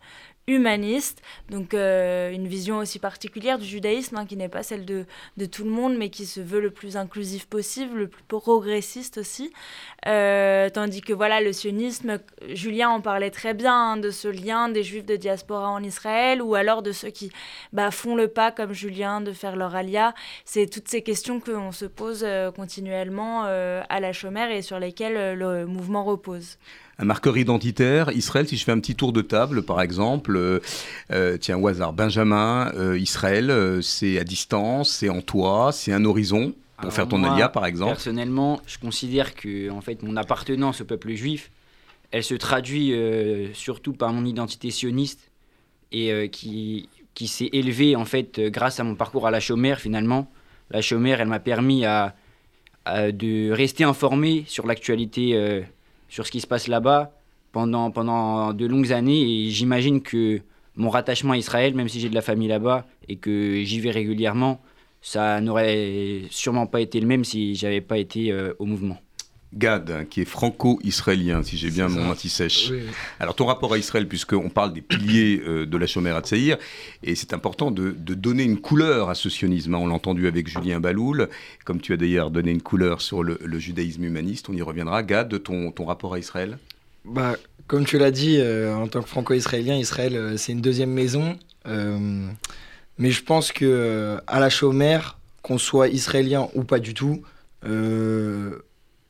[0.48, 5.06] humaniste, donc euh, une vision aussi particulière du judaïsme, hein, qui n'est pas celle de,
[5.36, 9.18] de, tout le monde, mais qui se veut le plus inclusif possible, le plus progressiste
[9.18, 9.52] aussi.
[10.06, 14.70] Euh, tandis que voilà, le sionisme, Julien en parlait très bien, hein, de ce lien
[14.70, 17.30] des juifs de diaspora en Israël, ou alors de ceux qui
[17.74, 20.14] bah, font le pas, comme Julien, de faire leur alia.
[20.46, 25.38] C'est toutes ces questions qu'on se pose euh, continuellement à la chômère et sur lesquelles
[25.38, 26.58] le mouvement repose
[27.00, 28.12] un marqueur identitaire.
[28.12, 30.60] Israël, si je fais un petit tour de table, par exemple, euh,
[31.12, 36.06] euh, tiens, au hasard, Benjamin, euh, Israël, c'est à distance, c'est en toi, c'est un
[36.06, 37.94] horizon pour faire ton alia, par exemple.
[37.94, 41.52] Personnellement, je considère que en fait, mon appartenance au peuple juif,
[42.12, 42.94] elle se traduit
[43.54, 45.32] surtout par mon identité sioniste
[45.92, 50.32] et qui, qui s'est élevée en fait grâce à mon parcours à la chômère finalement.
[50.70, 52.16] La chômère, elle m'a permis à,
[52.86, 55.64] de rester informé sur l'actualité
[56.10, 57.12] sur ce qui se passe là-bas
[57.52, 59.22] pendant, pendant de longues années.
[59.22, 60.42] Et j'imagine que
[60.76, 63.92] mon rattachement à Israël, même si j'ai de la famille là-bas et que j'y vais
[63.92, 64.62] régulièrement,
[65.02, 68.98] ça n'aurait sûrement pas été le même si j'avais pas été euh, au mouvement.
[69.58, 72.72] Gad, hein, qui est franco-israélien, si j'ai bien mon anti-sèche.
[73.20, 76.58] Alors, ton rapport à Israël, puisqu'on parle des piliers euh, de la Shomer Hatzaïr,
[77.04, 79.74] et c'est important de, donner une couleur à ce sionisme.
[79.74, 79.80] Hein.
[79.80, 81.30] On l'a entendu avec Julien Baloul,
[81.66, 85.04] comme tu as d'ailleurs donné une couleur sur le, judaïsme humaniste, on y reviendra.
[85.04, 86.60] Gad, ton, ton rapport à Israël?
[87.06, 90.92] Bah, Comme tu l'as dit, euh, en tant que franco-israélien, Israël, euh, c'est une deuxième
[90.92, 91.38] maison.
[91.66, 95.00] mais je pense que à la Shomer,
[95.42, 97.22] qu'on soit israélien ou pas du tout,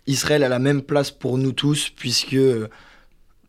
[0.07, 2.37] Israël a la même place pour nous tous, puisque,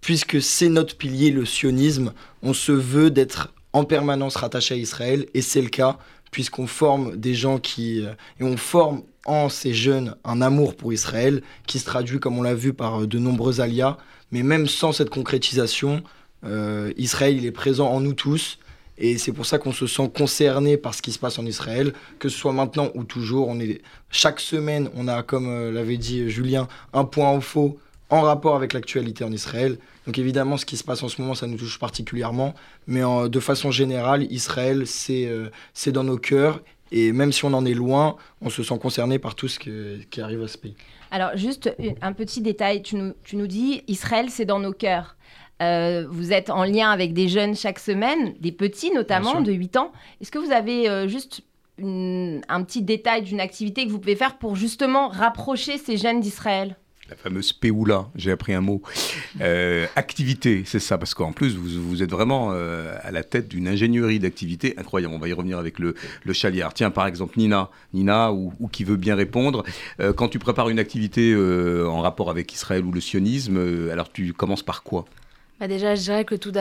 [0.00, 2.12] puisque c'est notre pilier, le sionisme.
[2.42, 5.98] On se veut d'être en permanence rattaché à Israël, et c'est le cas,
[6.30, 8.04] puisqu'on forme des gens qui...
[8.40, 12.42] Et on forme en ces jeunes un amour pour Israël, qui se traduit, comme on
[12.42, 13.96] l'a vu, par de nombreux alias.
[14.32, 16.02] Mais même sans cette concrétisation,
[16.44, 18.58] euh, Israël, il est présent en nous tous.
[18.98, 21.92] Et c'est pour ça qu'on se sent concerné par ce qui se passe en Israël,
[22.18, 23.48] que ce soit maintenant ou toujours.
[23.48, 23.80] On est,
[24.10, 27.78] chaque semaine, on a, comme euh, l'avait dit Julien, un point au faux
[28.10, 29.78] en rapport avec l'actualité en Israël.
[30.06, 32.54] Donc évidemment, ce qui se passe en ce moment, ça nous touche particulièrement.
[32.86, 36.60] Mais de façon générale, Israël, euh, c'est dans nos cœurs.
[36.90, 40.20] Et même si on en est loin, on se sent concerné par tout ce qui
[40.22, 40.74] arrive à ce pays.
[41.10, 45.16] Alors juste un petit détail, tu nous, tu nous dis, Israël, c'est dans nos cœurs.
[45.60, 49.76] Euh, vous êtes en lien avec des jeunes chaque semaine, des petits notamment, de 8
[49.76, 49.92] ans.
[50.20, 51.42] Est-ce que vous avez euh, juste
[51.80, 56.76] un petit détail d'une activité que vous pouvez faire pour justement rapprocher ces jeunes d'Israël?
[57.08, 58.82] La fameuse Péoula, j'ai appris un mot.
[59.40, 64.18] Euh, activité, c'est ça, parce qu'en plus, vous, êtes vraiment à la tête d'une ingénierie
[64.18, 65.14] d'activité incroyable.
[65.14, 65.94] On va y revenir avec le,
[66.24, 66.74] le chaliard.
[66.74, 69.64] Tiens, par exemple, Nina, Nina ou, ou qui veut bien répondre,
[70.16, 74.62] quand tu prépares une activité en rapport avec Israël ou le sionisme, alors tu commences
[74.62, 75.06] par quoi?
[75.60, 76.52] Bah déjà, je dirais que tout,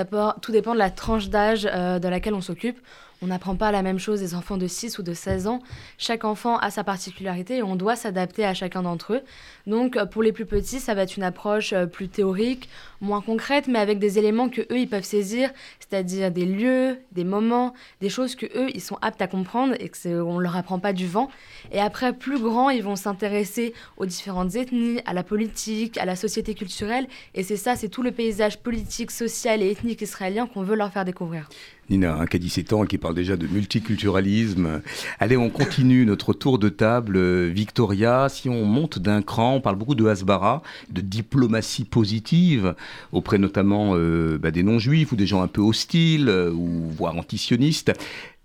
[0.42, 2.80] tout dépend de la tranche d'âge euh, dans laquelle on s'occupe.
[3.24, 5.60] On n'apprend pas la même chose des enfants de 6 ou de 16 ans.
[5.98, 9.22] Chaque enfant a sa particularité et on doit s'adapter à chacun d'entre eux.
[9.66, 12.70] Donc pour les plus petits, ça va être une approche euh, plus théorique,
[13.02, 15.50] moins concrète, mais avec des éléments que eux ils peuvent saisir,
[15.80, 19.90] c'est-à-dire des lieux, des moments, des choses que eux ils sont aptes à comprendre et
[19.90, 21.30] que on leur apprend pas du vent.
[21.72, 26.16] Et après plus grands, ils vont s'intéresser aux différentes ethnies, à la politique, à la
[26.16, 27.08] société culturelle.
[27.34, 30.92] Et c'est ça, c'est tout le paysage politique, social et ethnique israélien qu'on veut leur
[30.92, 31.50] faire découvrir.
[31.90, 34.82] Nina, hein, qui a 17 ans et qui parle déjà de multiculturalisme.
[35.20, 37.20] Allez, on continue notre tour de table.
[37.48, 42.76] Victoria, si on monte d'un cran, on parle beaucoup de Hasbara, de diplomatie positive,
[43.12, 47.16] auprès notamment euh, bah, des non-juifs ou des gens un peu hostiles euh, ou voire
[47.16, 47.94] antisionistes.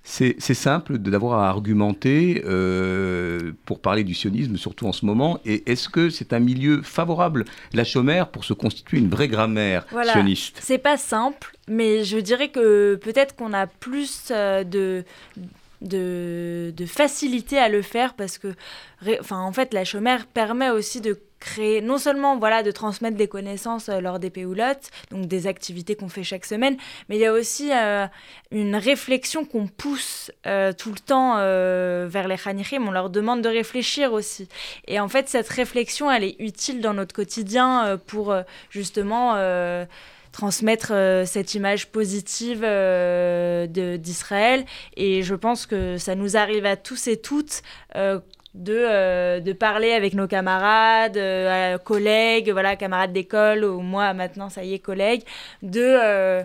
[0.05, 5.39] C'est simple d'avoir à argumenter euh, pour parler du sionisme, surtout en ce moment.
[5.45, 9.87] Et est-ce que c'est un milieu favorable, la chômère, pour se constituer une vraie grammaire
[9.91, 10.13] voilà.
[10.13, 15.05] sioniste C'est pas simple, mais je dirais que peut-être qu'on a plus euh, de
[15.83, 18.55] de, de facilité à le faire parce que,
[19.21, 23.27] enfin, en fait, la chômère permet aussi de créer, non seulement voilà, de transmettre des
[23.27, 26.77] connaissances euh, lors des péoulottes, donc des activités qu'on fait chaque semaine,
[27.09, 28.07] mais il y a aussi euh,
[28.53, 32.87] une réflexion qu'on pousse euh, tout le temps vers les Khanichim.
[32.87, 34.49] On leur demande de réfléchir aussi.
[34.87, 38.35] Et en fait, cette réflexion, elle est utile dans notre quotidien pour
[38.71, 39.37] justement
[40.31, 40.93] transmettre
[41.27, 42.61] cette image positive
[43.99, 44.65] d'Israël.
[44.97, 47.63] Et je pense que ça nous arrive à tous et toutes
[48.55, 54.49] de, euh, de parler avec nos camarades, euh, collègues, voilà, camarades d'école, ou moi maintenant,
[54.51, 55.23] ça y est, collègues,
[55.63, 56.43] de, euh,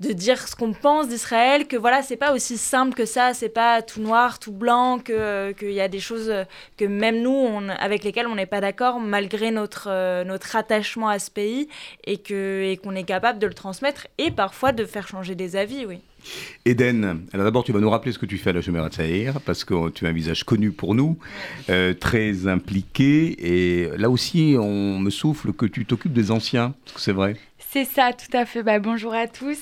[0.00, 3.48] de dire ce qu'on pense d'Israël, que voilà, c'est pas aussi simple que ça, c'est
[3.48, 6.32] pas tout noir, tout blanc, qu'il y a des choses
[6.76, 11.18] que même nous, on, avec lesquelles on n'est pas d'accord, malgré notre, notre attachement à
[11.18, 11.68] ce pays,
[12.04, 15.86] et qu'on et est capable de le transmettre, et parfois de faire changer des avis,
[15.86, 16.00] oui.
[16.64, 19.40] Eden, alors d'abord tu vas nous rappeler ce que tu fais à la Chemera Tsaïr,
[19.40, 21.18] parce que tu as un visage connu pour nous,
[21.70, 26.94] euh, très impliqué, et là aussi on me souffle que tu t'occupes des anciens, est-ce
[26.94, 27.36] que c'est vrai?
[27.58, 28.62] C'est ça, tout à fait.
[28.62, 29.58] Bah, bonjour à tous.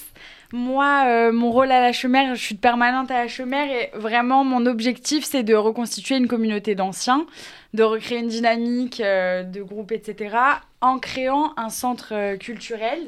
[0.52, 4.42] Moi, euh, mon rôle à la Chemère, je suis permanente à la Chemère et vraiment
[4.42, 7.24] mon objectif c'est de reconstituer une communauté d'anciens,
[7.72, 10.36] de recréer une dynamique euh, de groupe, etc.,
[10.80, 12.98] en créant un centre culturel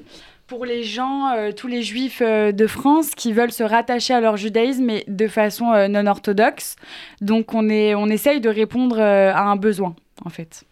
[0.46, 4.20] pour les gens, euh, tous les juifs euh, de France qui veulent se rattacher à
[4.20, 6.76] leur judaïsme, mais de façon euh, non orthodoxe.
[7.20, 10.64] Donc on, est, on essaye de répondre à un besoin, en fait.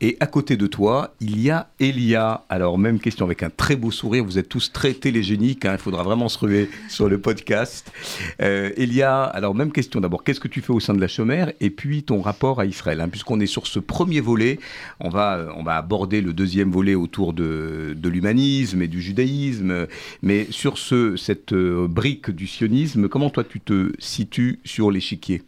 [0.00, 2.44] Et à côté de toi, il y a Elia.
[2.48, 4.24] Alors, même question avec un très beau sourire.
[4.24, 5.64] Vous êtes tous très télégéniques.
[5.64, 5.72] Hein.
[5.72, 7.90] il faudra vraiment se ruer sur le podcast.
[8.40, 10.22] Euh, Elia, alors même question d'abord.
[10.22, 13.00] Qu'est-ce que tu fais au sein de la chômère Et puis ton rapport à Israël.
[13.00, 13.08] Hein.
[13.08, 14.58] Puisqu'on est sur ce premier volet,
[15.00, 19.86] on va, on va aborder le deuxième volet autour de, de l'humanisme et du judaïsme.
[20.22, 25.42] Mais sur ce, cette euh, brique du sionisme, comment toi tu te situes sur l'échiquier?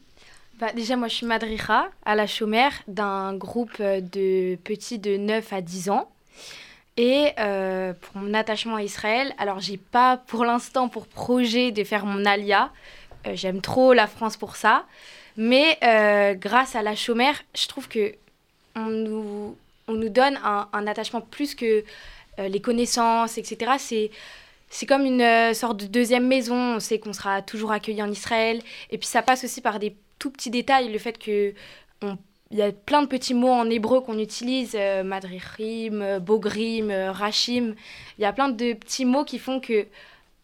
[0.59, 5.19] Bah, déjà, moi, je suis madricha à la chômère d'un groupe euh, de petits de
[5.19, 6.11] 9 à 10 ans.
[6.97, 11.85] Et euh, pour mon attachement à Israël, alors j'ai pas pour l'instant pour projet de
[11.85, 12.73] faire mon alia.
[13.27, 14.87] Euh, j'aime trop la France pour ça.
[15.37, 15.79] Mais
[16.41, 18.15] grâce à la chômère, je trouve que
[18.75, 19.55] on nous,
[19.87, 21.85] on nous donne un, attachement plus que
[22.39, 23.73] les connaissances, etc.
[23.79, 24.11] C'est
[24.71, 26.77] c'est comme une sorte de deuxième maison.
[26.77, 28.63] On sait qu'on sera toujours accueilli en Israël.
[28.91, 31.55] Et puis ça passe aussi par des tout petit détail, le fait que
[32.51, 36.91] il y a plein de petits mots en hébreu qu'on utilise, euh, madrichim, euh, bogrim,
[36.91, 37.75] euh, rachim.
[38.19, 39.87] Il y a plein de petits mots qui font que,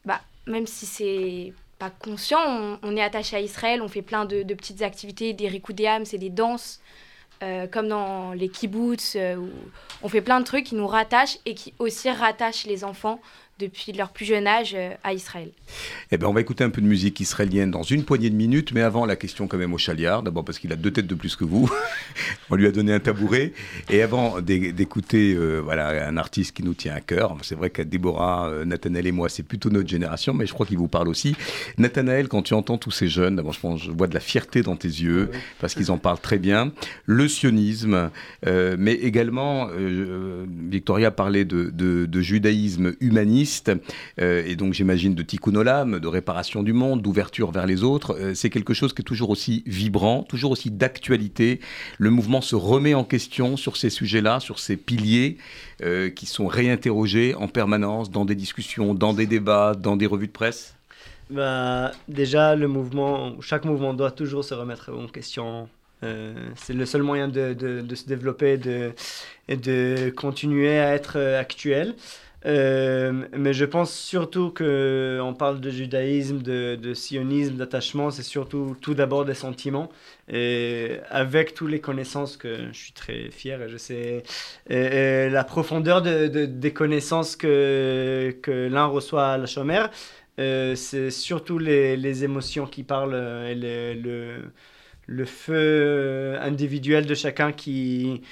[0.04, 4.42] bah, même si c'est pas conscient, on, est attaché à Israël, on fait plein de,
[4.54, 6.80] petites activités, des rikudéam, c'est des danses,
[7.72, 9.50] comme dans les kibbutz, où
[10.02, 13.20] on fait plein de trucs qui nous rattachent et qui aussi rattachent les enfants
[13.58, 15.50] depuis leur plus jeune âge euh, à Israël.
[16.10, 18.72] Eh ben, on va écouter un peu de musique israélienne dans une poignée de minutes,
[18.72, 21.14] mais avant la question quand même au Chaliard, d'abord parce qu'il a deux têtes de
[21.14, 21.70] plus que vous,
[22.50, 23.52] on lui a donné un tabouret,
[23.90, 27.84] et avant d'écouter euh, voilà, un artiste qui nous tient à cœur, c'est vrai qu'à
[27.84, 31.08] Déborah, euh, Nathanaël et moi, c'est plutôt notre génération, mais je crois qu'il vous parle
[31.08, 31.36] aussi.
[31.78, 34.62] Nathanaël, quand tu entends tous ces jeunes, d'abord je, pense, je vois de la fierté
[34.62, 36.72] dans tes yeux, parce qu'ils en parlent très bien,
[37.06, 38.10] le sionisme,
[38.44, 39.68] mais également,
[40.68, 43.41] Victoria parlait de, de, de judaïsme humaniste,
[44.20, 48.16] euh, et donc j'imagine de tikkun olam, de réparation du monde, d'ouverture vers les autres.
[48.18, 51.61] Euh, c'est quelque chose qui est toujours aussi vibrant, toujours aussi d'actualité.
[51.98, 55.38] Le mouvement se remet en question sur ces sujets-là, sur ces piliers
[55.83, 60.28] euh, qui sont réinterrogés en permanence dans des discussions, dans des débats, dans des revues
[60.28, 60.74] de presse.
[61.31, 65.68] Bah, déjà, le mouvement, chaque mouvement doit toujours se remettre en question
[66.57, 67.55] c'est le seul moyen de,
[67.94, 68.59] se développer
[69.46, 71.94] et de continuer à être actuel.
[72.44, 78.22] Euh, mais je pense surtout que on parle de judaïsme, de, de sionisme, d'attachement, c'est
[78.22, 79.90] surtout tout d'abord des sentiments.
[80.28, 84.22] Et avec toutes les connaissances que je suis très fier, je sais
[84.68, 89.90] la profondeur de, des connaissances que, que l'un reçoit à la chômère,
[90.38, 94.42] euh, c'est surtout les, les, émotions qui parlent le,
[95.07, 98.22] le feu individuel de chacun qui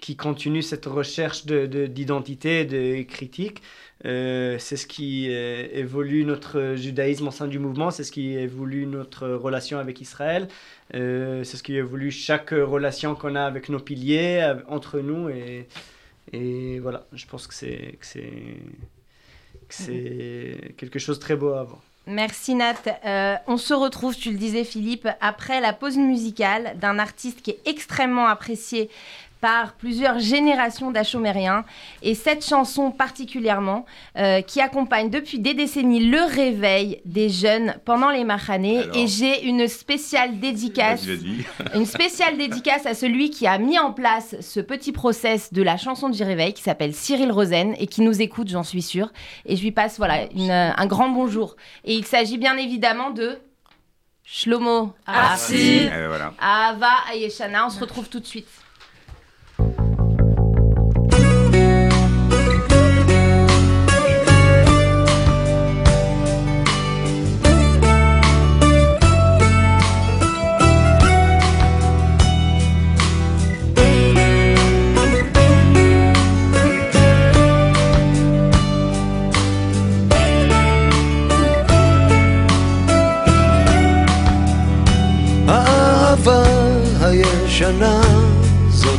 [0.00, 3.62] qui continue cette recherche d'identité, de, de, critique.
[4.04, 8.34] Euh, c'est ce qui euh, évolue notre judaïsme au sein du mouvement, c'est ce qui
[8.34, 10.46] évolue notre relation avec Israël,
[10.94, 15.28] euh, c'est ce qui évolue chaque relation qu'on a avec nos piliers, entre nous.
[15.30, 15.66] Et,
[16.32, 17.98] et voilà, je pense que c'est
[20.76, 21.80] quelque chose de très beau à voir.
[22.06, 23.42] Merci Nat.
[23.48, 27.60] on se retrouve, tu le disais Philippe, après la pause musicale d'un artiste qui est
[27.66, 28.88] extrêmement apprécié
[29.40, 31.64] par plusieurs générations d'Achomériens.
[32.02, 38.10] Et cette chanson particulièrement, euh, qui accompagne depuis des décennies le réveil des jeunes pendant
[38.10, 38.84] les Mahanés.
[38.94, 41.06] Et j'ai une spéciale dédicace,
[41.74, 45.76] une spéciale dédicace à celui qui a mis en place ce petit process de la
[45.76, 49.12] chanson du réveil, qui s'appelle Cyril Rosen, et qui nous écoute, j'en suis sûre.
[49.46, 51.56] Et je lui passe voilà, un grand bonjour.
[51.84, 53.38] Et il s'agit bien évidemment de...
[54.30, 55.88] Shlomo, Arsi,
[56.38, 57.64] Ava, Ayeshana.
[57.64, 58.46] On se retrouve tout de suite.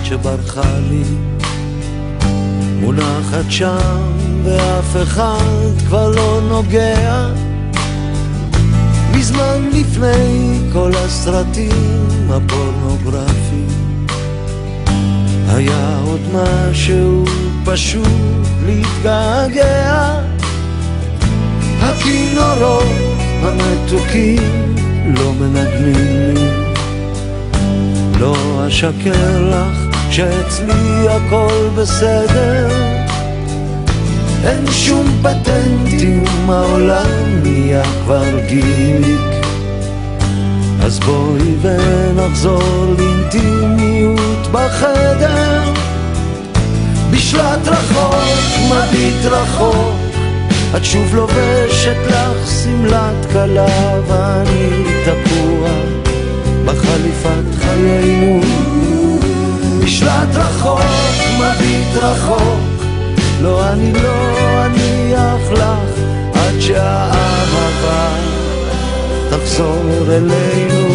[0.09, 1.03] שברחה לי.
[2.79, 4.01] מונחת שם
[4.43, 7.27] ואף אחד כבר לא נוגע.
[9.13, 14.07] מזמן לפני כל הסרטים הפורנוגרפיים
[15.47, 17.25] היה עוד משהו
[17.65, 20.19] פשוט להתגעגע.
[21.81, 22.83] הכינורות
[23.41, 24.75] המתוקים
[25.15, 26.49] לא מנגנים לי.
[28.19, 32.69] לא אשקר לך שאצלי הכל בסדר.
[34.43, 39.29] אין שום פטנטים, העולם נהיה כבר גיק
[40.81, 45.73] אז בואי ונחזור לאינטימיות בחדר.
[47.11, 48.13] בשלט רחוק,
[48.65, 49.95] מביט רחוק
[50.77, 55.69] את שוב לובשת לך שמלת כלה ואני תקוע
[56.65, 58.41] בחליפת חיינו
[59.89, 60.81] בשלט רחוק,
[61.39, 62.83] מביט רחוק
[63.41, 65.99] לא, אני לא אניח לך
[66.33, 68.09] עד שהאהבה
[69.29, 70.89] תחזור אלינו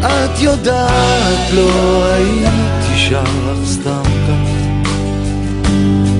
[0.00, 4.13] את יודעת, לא הייתי שר לך סתם.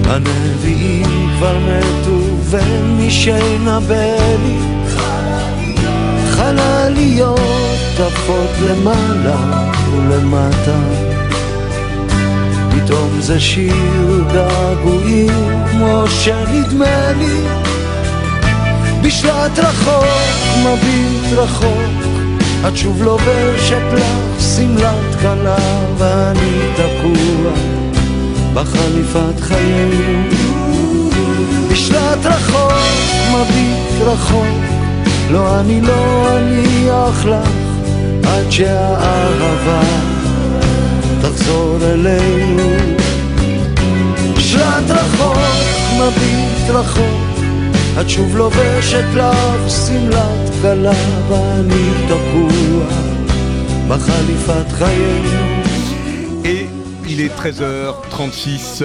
[0.07, 2.19] הנביאים כבר מתו
[2.51, 4.59] ומי שינבא לי
[6.31, 10.79] חלליות עפות למעלה ולמטה.
[12.71, 17.41] פתאום זה שיר געגועים כמו שנדמה לי.
[19.03, 20.05] בשלט רחוק,
[20.59, 22.05] מביט רחוק
[22.69, 25.57] את שוב לובשת לך שמלת כלה
[25.99, 27.74] ואני תקוע
[28.55, 30.29] בחליפת חיינו
[31.71, 32.73] בשלט רחוק,
[33.33, 34.47] מביט רחוק.
[35.31, 37.51] לא, אני לא אניח לך
[38.25, 39.83] עד שהאהבה
[41.23, 42.71] תחזור אלינו.
[44.37, 45.39] בשלט רחוק,
[45.99, 47.25] מביט רחוק.
[48.01, 50.93] את שוב לובשת לך שמלת כלה
[51.29, 52.87] ואני תקוע
[53.89, 55.44] בחליפת חיינו.
[57.17, 58.85] Il est 13h36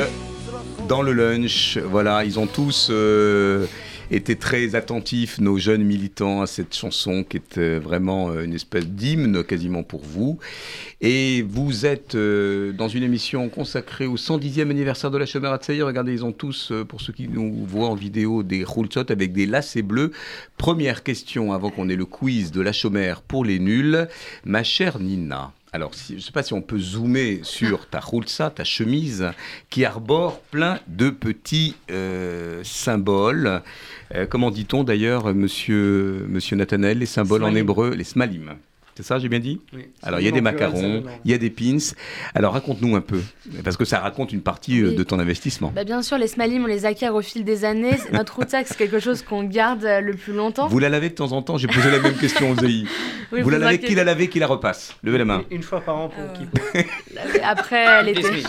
[0.88, 1.80] dans le lunch.
[1.80, 3.66] Voilà, ils ont tous euh,
[4.12, 8.54] été très attentifs, nos jeunes militants, à cette chanson qui est euh, vraiment euh, une
[8.54, 10.38] espèce d'hymne quasiment pour vous.
[11.02, 15.82] Et vous êtes dans une émission consacrée au 110e anniversaire de la Chomère Atsaï.
[15.82, 19.48] Regardez, ils ont tous, pour ceux qui nous voient en vidéo, des roulsots avec des
[19.48, 20.12] lacets bleus.
[20.56, 24.08] Première question avant qu'on ait le quiz de la Chomère pour les nuls.
[24.46, 28.00] Ma chère Nina, alors, si, je ne sais pas si on peut zoomer sur ta
[28.00, 29.32] roulsa, ta chemise,
[29.70, 33.62] qui arbore plein de petits euh, symboles.
[34.16, 38.56] Euh, comment dit-on d'ailleurs, monsieur, monsieur Nathanaël, les symboles en hébreu, les smalim
[39.00, 39.86] c'est ça, j'ai bien dit Oui.
[40.04, 41.78] Alors, il y a des macarons, il y a des pins.
[42.36, 43.22] Alors, raconte-nous un peu,
[43.64, 44.96] parce que ça raconte une partie euh, Oui.
[44.98, 45.72] de ton investissement.
[45.74, 47.96] Bah, bien sûr, les smalim, on les acquiert au fil des années.
[48.12, 50.68] Notre route-sac, c'est quelque chose qu'on garde euh, le plus longtemps.
[50.68, 52.84] Vous la lavez de temps en temps J'ai posé la même question aux EI.
[53.32, 54.96] Oui, vous la lavez, qui la lavez, qui la repasse?
[55.04, 55.44] Levez la main.
[55.52, 56.66] Une fois par an pour Euh, Kippour.
[57.44, 58.44] Après l'été.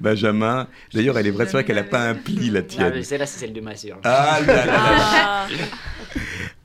[0.00, 0.68] Benjamin.
[0.92, 2.92] D'ailleurs, elle est vraie, c'est vrai qu'elle n'a pas un pli, la Ah, tienne.
[2.94, 3.98] mais celle-là, c'est celle de ma sœur.
[4.04, 4.76] Ah là là là là.
[5.14, 5.46] Ah.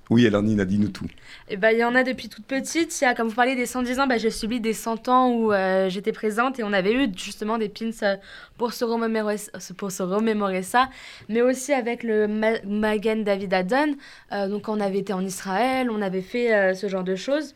[0.09, 1.05] Oui, alors Nina, dis-nous tout.
[1.49, 2.99] Et bah, il y en a depuis toute petite.
[3.01, 5.29] Il y a, comme vous parliez des 110 ans, bah, j'ai subi des 100 ans
[5.31, 8.15] où euh, j'étais présente et on avait eu justement des pins euh,
[8.57, 9.35] pour, se remémorer,
[9.77, 10.89] pour se remémorer ça.
[11.27, 13.95] Mais aussi avec le Ma- Magen David Adon.
[14.31, 17.53] Euh, donc, on avait été en Israël, on avait fait euh, ce genre de choses.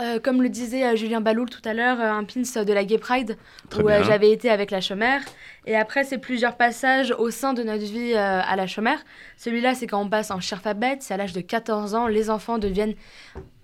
[0.00, 2.84] Euh, comme le disait euh, Julien Baloul tout à l'heure, euh, un pins de la
[2.84, 3.36] Gay Pride,
[3.68, 5.20] Très où j'avais été avec la chômère.
[5.66, 8.98] Et après, c'est plusieurs passages au sein de notre vie à la chômère.
[9.36, 12.58] Celui-là, c'est quand on passe en Sherfabet, c'est à l'âge de 14 ans, les enfants
[12.58, 12.94] deviennent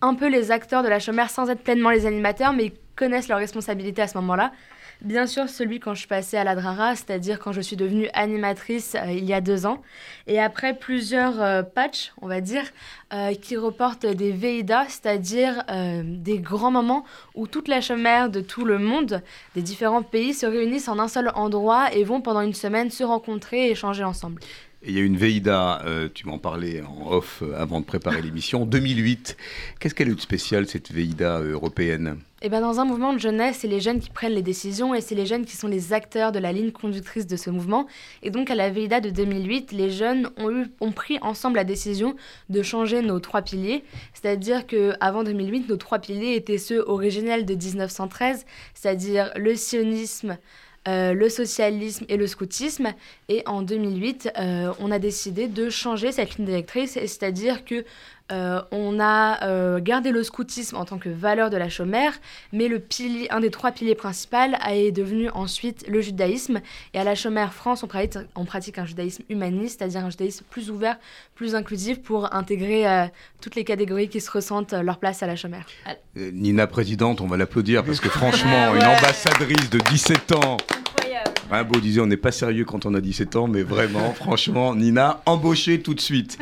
[0.01, 3.29] un peu les acteurs de la chômère sans être pleinement les animateurs, mais ils connaissent
[3.29, 4.53] leurs responsabilités à ce moment-là.
[5.01, 8.97] Bien sûr, celui quand je passée à la Drara, c'est-à-dire quand je suis devenue animatrice
[8.97, 9.81] euh, il y a deux ans.
[10.27, 12.65] Et après plusieurs euh, patchs, on va dire,
[13.13, 15.63] euh, qui reportent des VIDA, c'est-à-dire
[16.03, 17.05] des grands moments
[17.37, 19.23] où toute la chômère de tout le monde,
[19.55, 23.05] des différents pays, se réunissent en un seul endroit et vont pendant une semaine se
[23.05, 24.41] rencontrer et échanger ensemble.
[24.81, 27.85] Et il y a une VEIDA, euh, tu m'en parlais en off euh, avant de
[27.85, 29.37] préparer l'émission, 2008.
[29.81, 32.19] Qu'est-ce qu'elle a eu de spécial, cette VEIDA euh, européenne?
[32.43, 35.01] Et ben dans un mouvement de jeunesse, c'est les jeunes qui prennent les décisions et
[35.01, 37.89] c'est les jeunes qui sont les acteurs de la ligne conductrice de ce mouvement.
[38.23, 41.65] Et donc à la VIDA de 2008, les jeunes ont, eu, ont pris ensemble la
[41.65, 42.15] décision
[42.49, 43.83] de changer nos trois piliers.
[44.15, 50.39] C'est-à-dire qu'avant 2008, nos trois piliers étaient ceux originels de 1913, c'est-à-dire le sionisme,
[50.87, 52.93] euh, le socialisme et le scoutisme.
[53.29, 57.85] Et en 2008, euh, on a décidé de changer cette ligne directrice, c'est-à-dire que
[58.31, 62.13] euh, on a euh, gardé le scoutisme en tant que valeur de la chômère,
[62.53, 64.37] mais le pilier, un des trois piliers principaux
[64.69, 66.61] est devenu ensuite le judaïsme.
[66.93, 70.45] Et à la chômère France, on pratique, on pratique un judaïsme humaniste, c'est-à-dire un judaïsme
[70.51, 70.97] plus ouvert,
[71.35, 73.07] plus inclusif pour intégrer euh,
[73.41, 75.67] toutes les catégories qui se ressentent leur place à la chômère.
[76.15, 78.79] Nina présidente, on va l'applaudir parce que franchement, Ah ouais.
[78.79, 80.57] une ambassadrice de 17 ans.
[80.77, 81.31] Incroyable.
[81.51, 84.75] Un beau disait, on n'est pas sérieux quand on a 17 ans, mais vraiment, franchement,
[84.75, 86.37] Nina, embauchée tout de suite.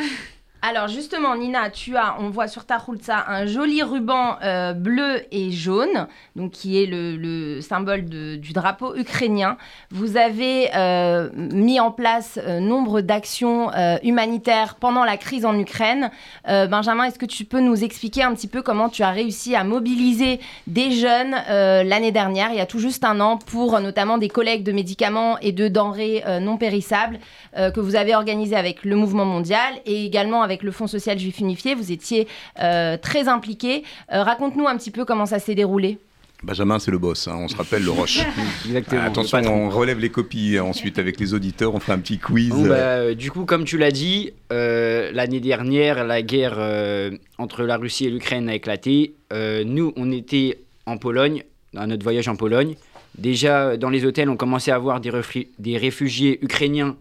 [0.63, 5.23] Alors justement, Nina, tu as, on voit sur ta roulsa un joli ruban euh, bleu
[5.31, 9.59] et jaune, donc qui est le, le symbole du drapeau ukrainien.
[9.91, 13.71] Vous avez euh, mis en place euh, nombre d'actions
[14.03, 16.11] humanitaires pendant la crise en Ukraine.
[16.47, 19.65] Benjamin, est-ce que tu peux nous expliquer un petit peu comment tu as réussi à
[19.65, 24.29] mobiliser des jeunes l'année dernière, il y a tout juste un an, pour notamment des
[24.29, 27.19] collègues de médicaments et de denrées non périssables
[27.55, 31.39] que vous avez organisé avec le mouvement mondial et également avec le Fonds social juif
[31.39, 31.75] unifié.
[31.75, 32.27] Vous étiez
[32.61, 33.83] euh, très impliqués.
[34.13, 35.99] Euh, Raconte-nous un petit peu comment ça s'est déroulé.
[36.43, 38.21] Benjamin, c'est le boss, hein, on se rappelle le Roche.
[38.67, 39.03] Exactement.
[39.03, 39.67] Attention, le patron.
[39.67, 42.51] on relève les copies ensuite avec les auditeurs, on fait un petit quiz.
[42.51, 47.11] Bon, bah, euh, du coup, comme tu l'as dit, euh, l'année dernière, la guerre euh,
[47.39, 49.15] entre la Russie et l'Ukraine a éclaté.
[49.33, 51.43] Euh, nous, on était en Pologne,
[51.73, 52.77] dans notre voyage en Pologne.
[53.17, 56.97] Déjà, dans les hôtels, on commençait à voir des, réfugiés ukrainiens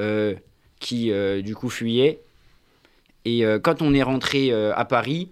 [0.00, 0.34] euh,
[0.80, 2.20] qui, euh, du coup, fuyaient.
[3.28, 5.28] Et euh, quand on est rentré euh, à Paris,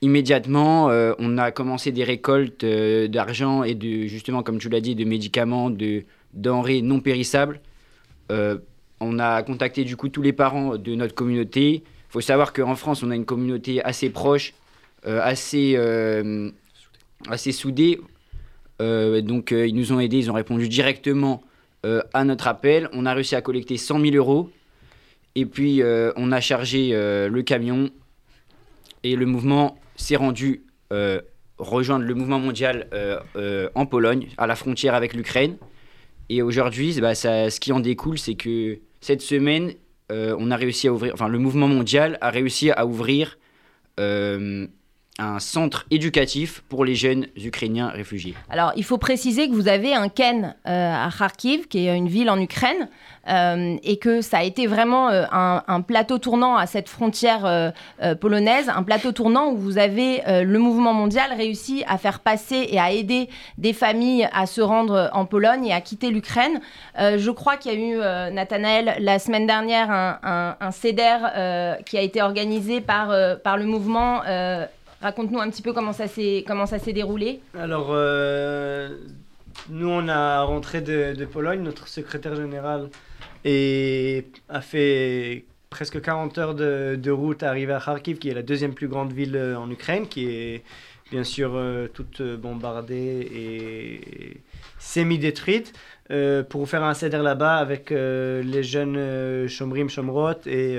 [0.00, 4.94] immédiatement, euh, on a commencé des récoltes d'argent et de, justement, comme tu l'as dit,
[4.94, 7.60] de médicaments, de denrées non périssables.
[8.98, 11.82] On a contacté du coup tous les parents de notre communauté.
[11.84, 14.54] Il faut savoir qu'en France, on a une communauté assez proche,
[15.04, 15.76] assez,
[17.52, 18.00] soudée.
[18.80, 21.42] Donc, ils nous ont aidés, ils ont répondu directement
[21.84, 22.88] à notre appel.
[22.94, 24.50] On a réussi à collecter 100 000 euros.
[25.36, 27.90] Et puis, euh, on a chargé euh, le camion.
[29.02, 30.62] Et le mouvement s'est rendu
[30.94, 31.20] euh,
[31.58, 32.88] rejoindre le mouvement mondial
[33.74, 35.56] en Pologne, à la frontière avec l'Ukraine.
[36.28, 39.74] Et aujourd'hui, bah, ce qui en découle, c'est que cette semaine,
[40.10, 43.38] on a réussi à ouvrir, enfin, le mouvement mondial a réussi à ouvrir
[45.18, 48.34] un centre éducatif pour les jeunes Ukrainiens réfugiés.
[48.50, 52.08] Alors, il faut préciser que vous avez un Ken euh, à Kharkiv, qui est une
[52.08, 52.88] ville en Ukraine,
[53.28, 57.72] euh, et que ça a été vraiment euh, un, plateau tournant à cette frontière
[58.20, 62.80] polonaise, un plateau tournant où vous avez le mouvement mondial réussi à faire passer et
[62.80, 66.60] à aider des familles à se rendre en Pologne et à quitter l'Ukraine.
[66.98, 71.98] Je crois qu'il y a eu, Nathanaël, la semaine dernière, un, un, un CEDER qui
[71.98, 74.22] a été organisé par, par le mouvement.
[75.00, 77.40] Raconte-nous un petit peu comment ça s'est comment ça s'est déroulé.
[77.54, 78.96] Alors, euh,
[79.68, 82.88] nous, on a rentré de, de Pologne, notre secrétaire général
[83.44, 88.34] et a fait presque 40 heures de, de route à arriver à Kharkiv, qui est
[88.34, 90.62] la deuxième plus grande ville euh, en Ukraine, qui est
[91.10, 94.40] bien sûr euh, toute bombardée et
[94.78, 95.72] semi-détruite,
[96.10, 100.78] euh, pour faire un CEDER là-bas avec les jeunes Shomrim, Shomrot et,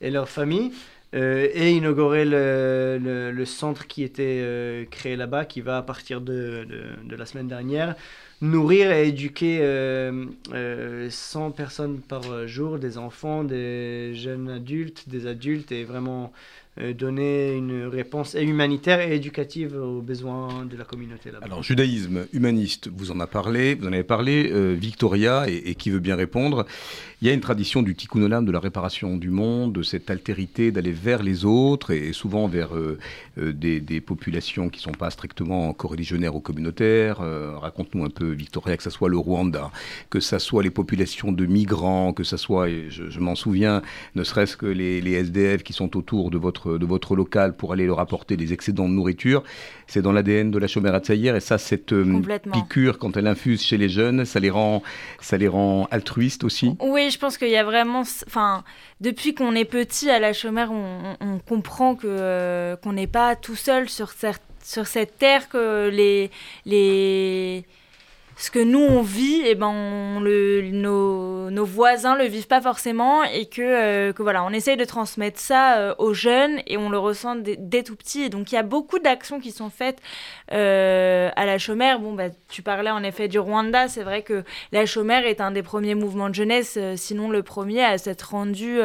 [0.00, 0.72] et leurs familles.
[1.14, 6.66] Euh, et inaugurer le, centre qui était euh, créé là-bas, qui va à partir de
[7.08, 7.94] la semaine dernière
[8.40, 15.26] nourrir et éduquer euh, euh, 100 personnes par jour, des enfants, des jeunes adultes, des
[15.26, 16.32] adultes, et vraiment
[16.80, 21.46] euh, donner une réponse humanitaire et éducative aux besoins de la communauté là-bas.
[21.46, 25.90] Alors, judaïsme humaniste, vous en avez parlé, vous en avez parlé, euh, Victoria, et, qui
[25.90, 26.66] veut bien répondre.
[27.22, 30.10] Il y a une tradition du tikkun olam, de la réparation du monde, de cette
[30.10, 32.98] altérité d'aller vers les autres, et, souvent vers euh,
[33.36, 37.18] des, populations qui ne sont pas strictement coreligionnaires ou communautaires.
[37.60, 39.70] Raconte-nous un peu, Victoria, que ce soit le Rwanda,
[40.10, 43.82] que ce soit les populations de migrants, que ce soit, je, m'en souviens,
[44.14, 47.72] ne serait-ce que les, les SDF qui sont autour de votre de votre local pour
[47.72, 49.42] aller leur apporter des excédents de nourriture.
[49.86, 52.20] C'est dans l'ADN de la chômère Tsaïr et ça, cette euh,
[52.52, 54.82] piqûre, quand elle infuse chez les jeunes, ça les rend,
[55.20, 56.76] ça les rend altruistes aussi?
[56.80, 58.02] Oui, je pense qu'il y a vraiment...
[58.26, 58.64] Enfin,
[59.00, 63.56] depuis qu'on est petit à la chômère, on, comprend que euh, qu'on n'est pas tout
[63.56, 66.30] seul sur cette, sur cette terre, que les...
[66.64, 67.64] les
[68.36, 73.46] ce que nous on vit, eh ben nos, nos, voisins le vivent pas forcément et
[73.46, 76.98] que, euh, que voilà, on essaye de transmettre ça euh, aux jeunes et on le
[76.98, 78.22] ressent dès, tout petit.
[78.22, 80.00] Et donc il y a beaucoup d'actions qui sont faites
[80.52, 82.00] euh, à la chômère.
[82.00, 85.52] Bon, bah, tu parlais en effet du Rwanda, c'est vrai que la chômère est un
[85.52, 88.80] des premiers mouvements de jeunesse, sinon le premier à s'être rendu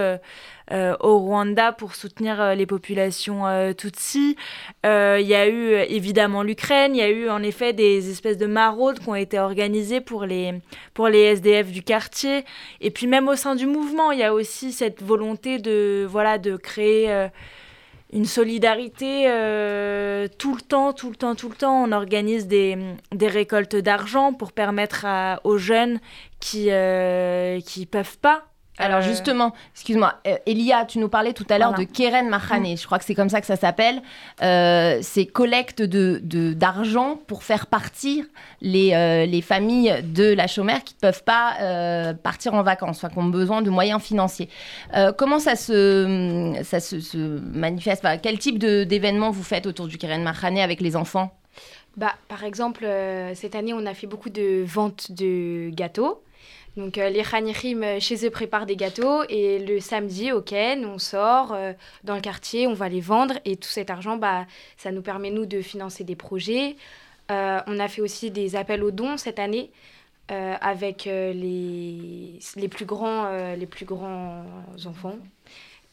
[0.72, 4.36] au Rwanda pour soutenir les populations Tutsi.
[4.84, 8.46] Il y a eu évidemment l'Ukraine, il y a eu en effet des espèces de
[8.46, 10.54] maraudes qui ont été organisées pour les,
[10.94, 12.46] pour les SDF du quartier.
[12.82, 16.38] Et puis même au sein du mouvement, il y a aussi cette volonté de, voilà,
[16.38, 17.28] de créer
[18.12, 19.26] une solidarité
[20.38, 21.84] tout le temps, tout le temps, tout le temps.
[21.84, 22.78] On organise des,
[23.12, 25.06] des récoltes d'argent pour permettre
[25.44, 26.00] aux jeunes
[26.40, 31.46] qui ne qui peuvent pas alors euh, justement, excuse-moi, euh, Elia, tu nous parlais tout
[31.50, 34.02] à l'heure de Keren Mahane, je crois que c'est comme ça que ça s'appelle.
[34.42, 36.22] Euh, c'est collecte de,
[36.54, 38.26] d'argent pour faire partir
[38.62, 43.20] les, les familles de la chômère qui ne peuvent pas partir en vacances, enfin, qui
[43.20, 44.50] ont besoin de moyens financiers.
[45.18, 48.06] comment ça se, ça se, manifeste?
[48.24, 51.34] Quel type d'événements vous faites autour du Keren Mahane avec les enfants?
[51.98, 52.88] Bah, Par exemple,
[53.36, 56.22] cette année, on a fait beaucoup de ventes de gâteaux.
[56.80, 60.86] Donc euh, les Khanichim euh, chez eux préparent des gâteaux et le samedi au Ken,
[60.86, 61.74] on sort euh,
[62.06, 64.46] dans le quartier, on va les vendre et tout cet argent, bah,
[64.78, 66.78] ça nous permet nous de financer des projets.
[67.30, 69.70] on a fait aussi des appels aux dons cette année
[70.30, 74.46] avec les, les, plus grands, les plus grands
[74.86, 75.18] enfants.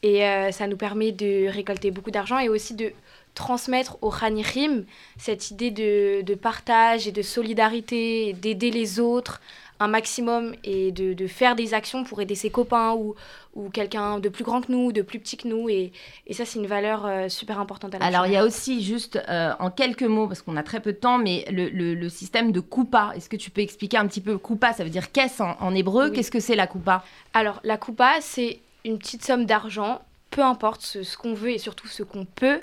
[0.03, 0.21] Et
[0.51, 2.91] ça nous permet de récolter beaucoup d'argent et aussi de
[3.33, 4.85] transmettre aux Khanichim
[5.17, 9.41] cette idée de, de partage et de solidarité, d'aider les autres,
[9.79, 13.15] un maximum et de, de, faire des actions pour aider ses copains ou,
[13.55, 15.69] ou quelqu'un de plus grand que nous, de plus petit que nous.
[15.69, 15.91] Et,
[16.25, 18.83] et ça, c'est une valeur euh, super importante à la Alors, il y a aussi,
[18.83, 22.09] juste euh, en quelques mots, parce qu'on a très peu de temps, mais le, le,
[22.09, 23.11] système de coupa.
[23.15, 24.73] Est-ce que tu peux expliquer un petit peu coupa?
[24.73, 26.09] Ça veut dire caisse en, hébreu.
[26.09, 27.03] Qu'est-ce que c'est la coupa?
[27.33, 30.01] Alors, la coupa, c'est une petite somme d'argent,
[30.31, 32.61] peu importe ce, ce qu'on veut et surtout ce qu'on peut,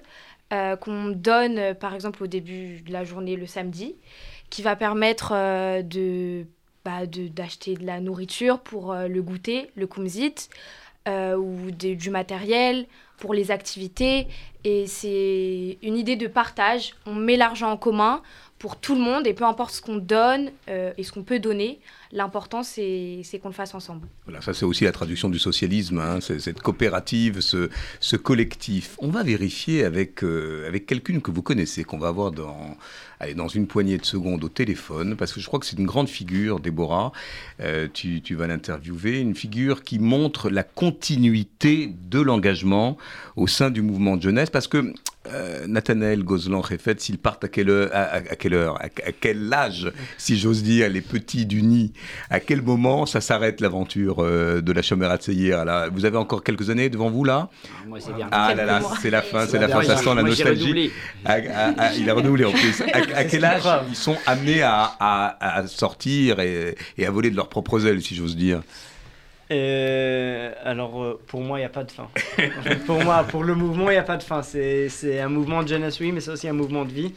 [0.53, 3.95] euh, qu'on donne, par exemple, au début de la journée, le samedi,
[4.51, 5.33] qui va permettre
[5.83, 6.47] de
[6.85, 10.49] bah, d'acheter de, la nourriture pour euh, le goûter, le kumzit,
[11.09, 12.87] euh, ou du matériel
[13.19, 14.27] pour les activités.
[14.65, 16.95] Et c'est une idée de partage.
[17.07, 18.23] On met l'argent en commun
[18.65, 21.39] pour tout le monde et peu importe ce qu'on donne euh, et ce qu'on peut
[21.39, 21.81] donner,
[22.15, 24.07] L'important, c'est qu'on le fasse ensemble.
[24.25, 28.95] Voilà, ça c'est aussi la traduction du socialisme, hein, cette coopérative, ce, collectif.
[29.01, 32.77] On va vérifier avec, euh, avec quelqu'une que vous connaissez, qu'on va avoir dans,
[33.19, 35.87] allez, dans une poignée de secondes au téléphone, parce que je crois que c'est une
[35.87, 37.11] grande figure, Déborah,
[37.59, 42.97] euh, tu, tu, vas l'interviewer, une figure qui montre la continuité de l'engagement
[43.35, 44.95] au sein du mouvement de jeunesse, parce que
[45.33, 50.39] euh, Nathanaël Gozlan-Refet, s'ils partent à quelle heure, à, quelle heure, à, quel âge, si
[50.39, 51.93] j'ose dire, les petits du nid,
[52.29, 56.69] à quel moment ça s'arrête l'aventure euh, de la Chomera de Vous avez encore quelques
[56.69, 57.49] années devant vous là?
[57.87, 58.29] Moi, c'est bien.
[58.33, 60.91] Ah là là, c'est la fin, c'est la fin, ça sent la nostalgie.
[61.97, 62.83] il a renouvelé en plus.
[62.93, 67.87] À, quel âge ils sont amenés à, sortir et, et à voler de leurs propres
[67.87, 68.61] ailes, si j'ose dire?
[69.51, 72.09] Euh, alors, euh, pour moi, il n'y a pas de fin.
[72.87, 74.43] pour moi, pour le mouvement, il n'y a pas de fin.
[74.43, 77.15] C'est un mouvement de jeunesse, oui, mais c'est aussi un mouvement de vie.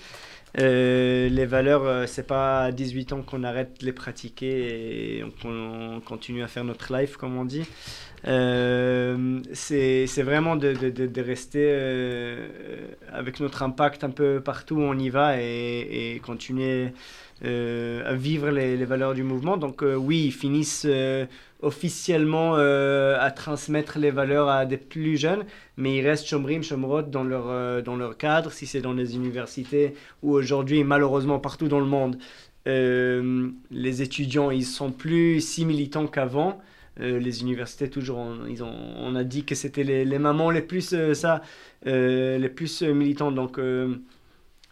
[0.60, 6.02] Euh, les valeurs, c'est pas à 18 ans qu'on arrête de les pratiquer et qu'on
[6.04, 7.66] continue à faire notre life, comme on dit.
[8.24, 11.70] c'est vraiment de, de, de, rester
[13.12, 16.92] avec notre impact un peu partout où on y va et, et continuer
[17.44, 19.58] à vivre les, les, valeurs du mouvement.
[19.58, 20.88] Donc oui, ils finissent
[21.62, 25.44] officiellement euh, à transmettre les valeurs à des plus jeunes,
[25.76, 29.16] mais ils restent Shomrim, Shomrot dans leur, euh, dans leur cadre, si c'est dans les
[29.16, 32.18] universités ou aujourd'hui, malheureusement, partout dans le monde.
[32.68, 36.60] Euh, les étudiants, ils sont plus si militants qu'avant.
[37.00, 40.96] les universités, toujours, on, ils ont, on a dit que c'était les, mamans les plus,
[41.14, 41.42] ça,
[41.86, 43.36] les plus militantes.
[43.36, 43.60] Donc,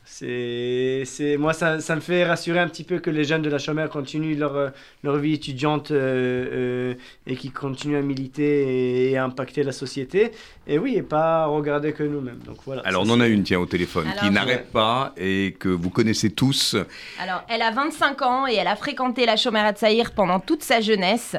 [0.07, 3.49] c'est, c'est, moi, ça, ça, me fait rassurer un petit peu que les jeunes de
[3.49, 4.71] la chômeur continuent leur,
[5.03, 6.93] leur vie étudiante euh, euh,
[7.25, 10.31] et qui continuent à militer et, à impacter la société.
[10.67, 12.39] Et oui, et pas regarder que nous-mêmes.
[12.45, 12.83] Donc voilà.
[12.85, 16.29] Alors, on en a une, tiens, au téléphone, qui n'arrête pas et que vous connaissez
[16.29, 16.75] tous.
[17.19, 20.61] Alors, elle a 25 ans et elle a fréquenté la chômeur à Tsaïr pendant toute
[20.61, 21.35] sa jeunesse.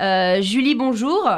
[0.00, 1.28] Euh, Julie, bonjour.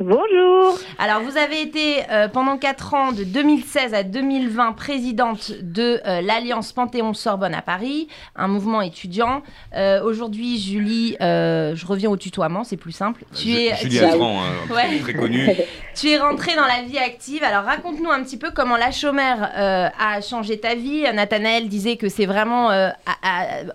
[0.00, 0.78] Bonjour.
[0.98, 6.20] Alors, vous avez été euh, pendant 4 ans, de 2016 à 2020, présidente de euh,
[6.20, 9.42] l'Alliance Panthéon-Sorbonne à Paris, un mouvement étudiant.
[9.74, 13.24] Euh, aujourd'hui, Julie, je reviens au tutoiement, c'est plus simple.
[13.34, 14.68] Tu es, Julie Altran, hein,
[15.02, 15.48] très connue.
[15.96, 17.42] tu es rentrée dans la vie active.
[17.42, 21.06] Alors, raconte-nous un petit peu comment la chômeur a changé ta vie.
[21.12, 22.70] Nathanaël disait que c'est vraiment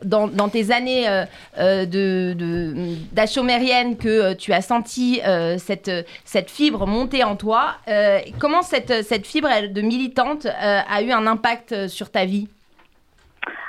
[0.06, 1.06] dans, dans, tes années
[3.12, 5.20] d'achomérienne de, que tu as senti
[5.58, 5.92] cette
[6.26, 7.76] cette fibre montée en toi.
[7.88, 12.26] Euh, comment cette, cette fibre de militante euh, a eu un impact euh, sur ta
[12.26, 12.48] vie?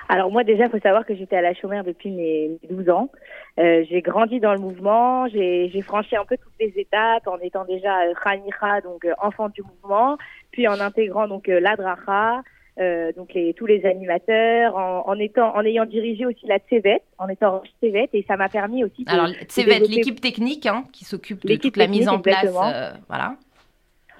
[0.09, 3.09] Alors moi déjà, il faut savoir que j'étais à la chômère depuis mes 12 ans.
[3.57, 8.01] j'ai grandi dans le mouvement, j'ai franchi un peu toutes les étapes en étant déjà
[8.23, 10.19] Khanicha, donc enfant du mouvement,
[10.51, 12.43] puis en intégrant donc l'Adracha,
[12.81, 17.03] euh, donc les, tous les animateurs, en, en, étant, en ayant dirigé aussi la CEVET,
[17.19, 19.05] en étant CEVET, et ça m'a permis aussi.
[19.07, 23.37] Alors CEVET, l'équipe technique hein, qui s'occupe de toute la mise en place, euh, voilà.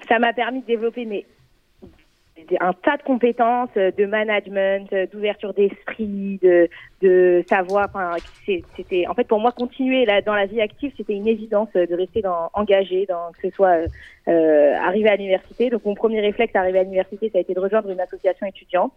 [0.07, 1.25] Ça m'a permis de développer mes
[2.59, 6.69] un tas de compétences euh, de management, euh, d'ouverture d'esprit, de,
[7.01, 7.87] de savoir.
[7.93, 8.15] Enfin,
[8.45, 11.85] c'était en fait pour moi continuer là, dans la vie active, c'était une évidence euh,
[11.85, 13.77] de rester dans, engagé, dans que ce soit
[14.27, 15.69] euh, arrivé à l'université.
[15.69, 18.93] Donc mon premier réflexe arrivé à l'université, ça a été de rejoindre une association étudiante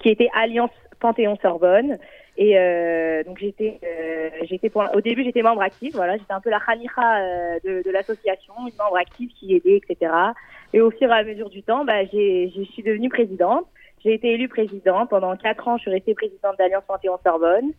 [0.00, 1.98] qui était Alliance Panthéon Sorbonne.
[2.42, 6.50] Et euh, donc j'étais, euh, j'étais au début j'étais membre actif, voilà, j'étais un peu
[6.50, 7.20] la khanicha
[7.62, 10.10] de, de l'association, une membre active qui aidait, etc.
[10.72, 13.64] Et au fur et à mesure du temps, bah, j'ai, je suis devenue présidente.
[14.02, 15.08] J'ai été élue présidente.
[15.10, 17.66] Pendant quatre ans, je suis restée présidente d'Alliance Panthéon-Sorbonne.
[17.66, 17.72] Euh,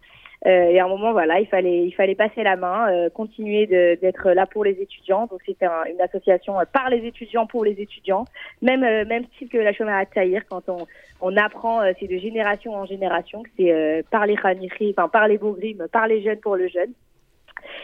[0.45, 4.31] et à un moment, voilà, il fallait, il fallait passer la main, euh, continuer d'être
[4.31, 5.27] là pour les étudiants.
[5.27, 8.25] Donc c'était une association euh, par les étudiants pour les étudiants,
[8.61, 10.85] même euh, même style que la chômage à Tahir quand on
[11.21, 15.87] on apprend, c'est de génération en génération, c'est par les khaniri, enfin par les Bogrim,
[15.89, 16.91] par les jeunes pour le jeune.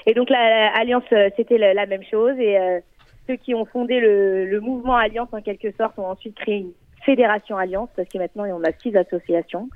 [0.06, 1.06] Et donc l'alliance,
[1.38, 2.58] c'était la, la, même chose et
[3.30, 6.74] ceux qui ont fondé le, mouvement Alliance, en quelque sorte, ont ensuite créé une
[7.06, 9.70] fédération Alliance, parce que maintenant, on a six associations.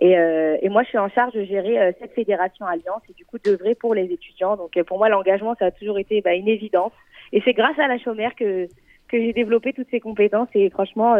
[0.00, 3.24] Et, euh, moi, je suis en charge de gérer euh, cette fédération Alliance et du
[3.24, 4.56] coup, d'œuvrer pour les étudiants.
[4.56, 6.92] Donc, euh, pour moi, l'engagement, ça a toujours été bah, une évidence.
[7.32, 8.66] Et c'est grâce à la chômère que,
[9.08, 10.48] que j'ai développé toutes ces compétences.
[10.54, 11.16] Et franchement,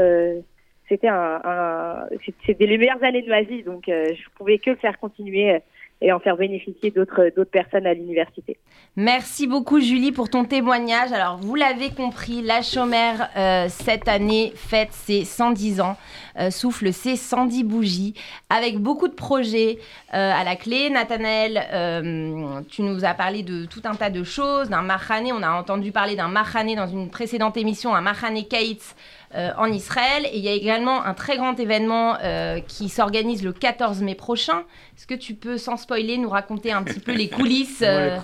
[0.89, 2.07] c'était un,
[2.45, 3.63] c'était les meilleures années de ma vie.
[3.63, 5.59] Donc, je pouvais que le faire continuer
[6.03, 8.59] et en faire bénéficier d'autres personnes à l'université.
[8.97, 11.13] Merci beaucoup Julie pour ton témoignage.
[11.13, 15.97] Alors vous l'avez compris, la chômère euh, cette année fête ses 110 ans,
[16.39, 18.15] euh, souffle ses 110 bougies,
[18.51, 19.79] avec beaucoup de projets
[20.13, 20.91] euh, à la clé.
[20.91, 25.53] Nathanaël, tu nous as parlé de tout un tas de choses, d'un Mahané, on a
[25.53, 28.95] entendu parler d'un Mahané dans une précédente émission, un Mahané Kaitz.
[29.35, 30.27] Euh, en Israël.
[30.27, 34.15] Et il y a également un très grand événement euh, qui s'organise le 14 mai
[34.15, 34.65] prochain.
[34.95, 38.19] Est-ce que tu peux, sans spoiler, nous raconter un petit peu les coulisses, euh,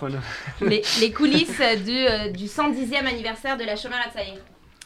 [0.61, 4.39] les, coulisses du, du 110e anniversaire de la Shomer Hatzaïr?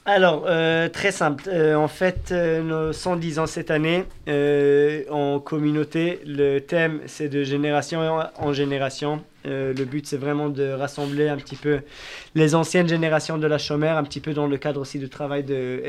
[0.05, 0.46] Alors,
[0.92, 1.48] très simple.
[1.50, 4.05] en fait, nos 110 ans cette année,
[5.11, 8.00] en communauté, le thème, c'est de génération
[8.38, 9.22] en génération.
[9.46, 11.80] Euh, le but, c'est vraiment de rassembler un petit peu
[12.34, 15.42] les anciennes générations de la chômère, un petit peu dans le cadre aussi du travail
[15.42, 15.82] de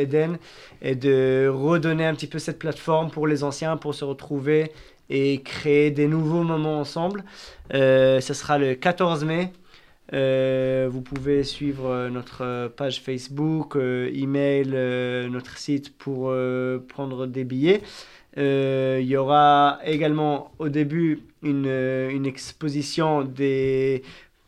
[0.82, 4.72] et de redonner un petit peu cette plateforme pour les anciens pour se retrouver
[5.09, 7.24] et créer des nouveaux moments ensemble.
[7.74, 9.51] Euh, ce sera le 14 mai.
[10.14, 14.70] Euh, vous pouvez suivre notre page Facebook, email,
[15.32, 16.34] notre site pour
[16.88, 17.82] prendre des billets.
[18.38, 24.03] Euh, il y aura également au début euh, une exposition des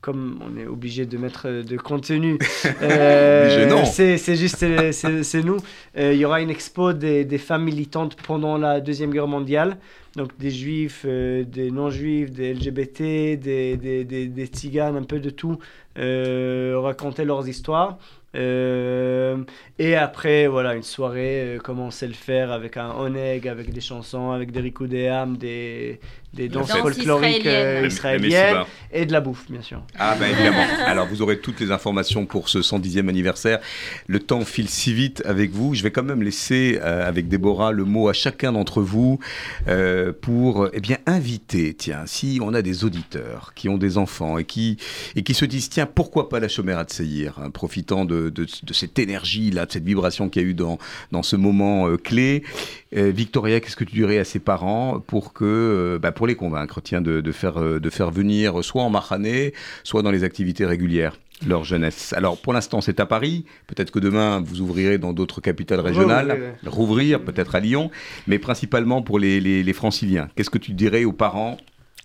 [0.05, 2.37] comme on est obligé de mettre de contenu,
[2.83, 5.57] euh, c'est juste c'est nous.
[5.97, 9.77] Euh, il y aura une expo des, des, femmes militantes pendant la deuxième guerre mondiale,
[10.15, 15.31] donc des juifs, des non-juifs, des LGBT, des, des, des, des, tziganes, un peu de
[15.31, 15.57] tout,
[15.95, 17.97] raconter leurs histoires.
[18.35, 19.43] Euh,
[19.79, 23.71] et après, voilà, une soirée, euh, comme on sait le faire, avec un oneg, avec
[23.71, 25.99] des chansons, avec des rikudéam, des,
[26.35, 28.63] des danses danses folkloriques euh, israéliennes.
[28.91, 29.81] et de la bouffe, bien sûr.
[29.97, 30.65] Ah ben évidemment.
[30.85, 33.59] Alors vous aurez toutes les informations pour ce 110e anniversaire.
[34.07, 35.73] Le temps file si vite avec vous.
[35.73, 39.19] Je vais quand même laisser euh, avec Déborah le mot à chacun d'entre vous
[39.67, 41.73] euh, pour eh bien inviter.
[41.73, 44.77] Tiens, si on a des auditeurs qui ont des enfants et qui
[45.15, 48.45] et qui se disent tiens pourquoi pas la chômère à Tseïr, hein, profitant de, de,
[48.45, 50.77] de cette énergie là, de cette vibration qu'il y a eu dans
[51.11, 52.43] dans ce moment euh, clé.
[52.95, 56.35] Euh, Victoria, qu'est-ce que tu dirais à ses parents pour que, euh, bah, pour les
[56.35, 60.23] convaincre, tiens, de, de faire, euh, de faire venir soit en Mahané, soit dans les
[60.23, 62.13] activités régulières leur jeunesse?
[62.13, 66.55] Alors pour l'instant c'est à Paris, peut-être que demain vous ouvrirez dans d'autres capitales régionales,
[66.65, 67.91] rouvrir peut-être à Lyon,
[68.27, 70.29] mais principalement pour les, les, les franciliens.
[70.35, 71.57] Qu'est-ce que tu dirais aux parents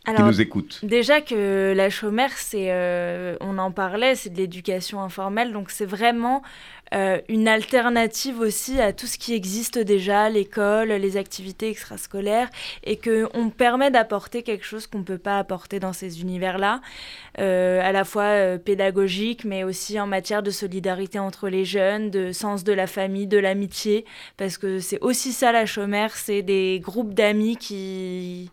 [0.05, 5.01] qui nous écoutent Déjà que la chômère, c'est, euh, on en parlait, c'est de l'éducation
[5.01, 6.43] informelle, donc c'est vraiment
[6.95, 12.49] euh, une alternative aussi à tout ce qui existe déjà, l'école, les activités extrascolaires,
[12.83, 16.81] et qu'on permet d'apporter quelque chose qu'on ne peut pas apporter dans ces univers-là,
[17.39, 22.33] euh, à la fois pédagogique, mais aussi en matière de solidarité entre les jeunes, de
[22.33, 24.05] sens de la famille, de l'amitié,
[24.37, 28.51] parce que c'est aussi ça la chômère, c'est des groupes d'amis qui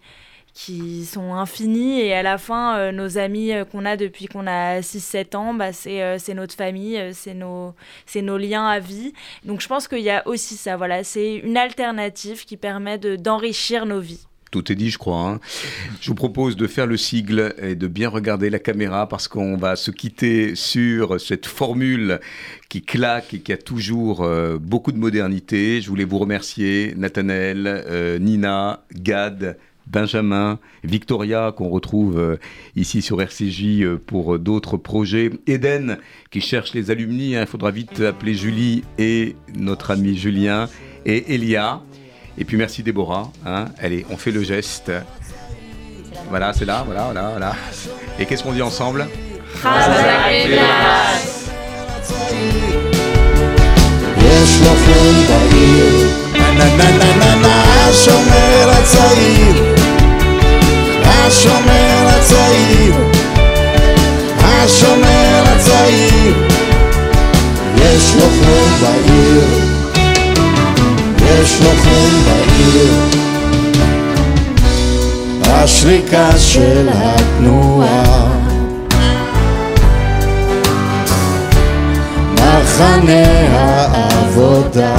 [0.58, 4.48] qui sont infinis et à la fin euh, nos amis euh, qu'on a depuis qu'on
[4.48, 7.76] a 6-7 ans bah, c'est euh, notre famille euh, c'est nos
[8.08, 9.14] c'est nos liens à vie
[9.46, 13.16] donc je pense qu'il y a aussi ça voilà c'est une alternative qui permet de
[13.16, 15.22] d'enrichir nos vies Tout est dit, je crois.
[15.30, 15.40] hein.
[16.02, 19.58] Je vous propose de faire le sigle et de bien regarder la caméra parce qu'on
[19.58, 22.20] va se quitter sur cette formule
[22.70, 24.26] qui claque et qui a toujours
[24.60, 25.82] beaucoup de modernité.
[25.82, 29.58] Je voulais vous remercier, Nathanaël, euh, Nina, Gad.
[29.87, 32.37] Benjamin, Victoria, qu'on retrouve euh,
[32.77, 35.31] ici sur RCJ euh, pour euh, d'autres projets.
[35.49, 35.99] Eden,
[36.31, 37.35] qui cherche les alumni.
[37.37, 37.41] hein.
[37.43, 40.69] Il faudra vite appeler Julie et notre ami Julien.
[41.05, 41.81] Et Elia.
[42.39, 43.33] Et puis merci Déborah.
[43.45, 43.67] hein.
[43.79, 44.93] Allez, on fait le geste.
[46.29, 47.53] Voilà, c'est là, voilà, voilà, voilà.
[48.21, 49.07] Et qu'est-ce qu'on dit ensemble
[54.17, 59.75] יש לכם בעיר, נה נה נה נה נה השומר הצעיר,
[61.28, 62.96] השומר הצעיר,
[64.42, 66.48] השומר הצעיר,
[67.76, 69.44] יש לכם בעיר,
[71.26, 72.94] יש לכם בעיר,
[75.44, 78.28] השריקה של התנועה.
[82.34, 84.96] מחנה העבודה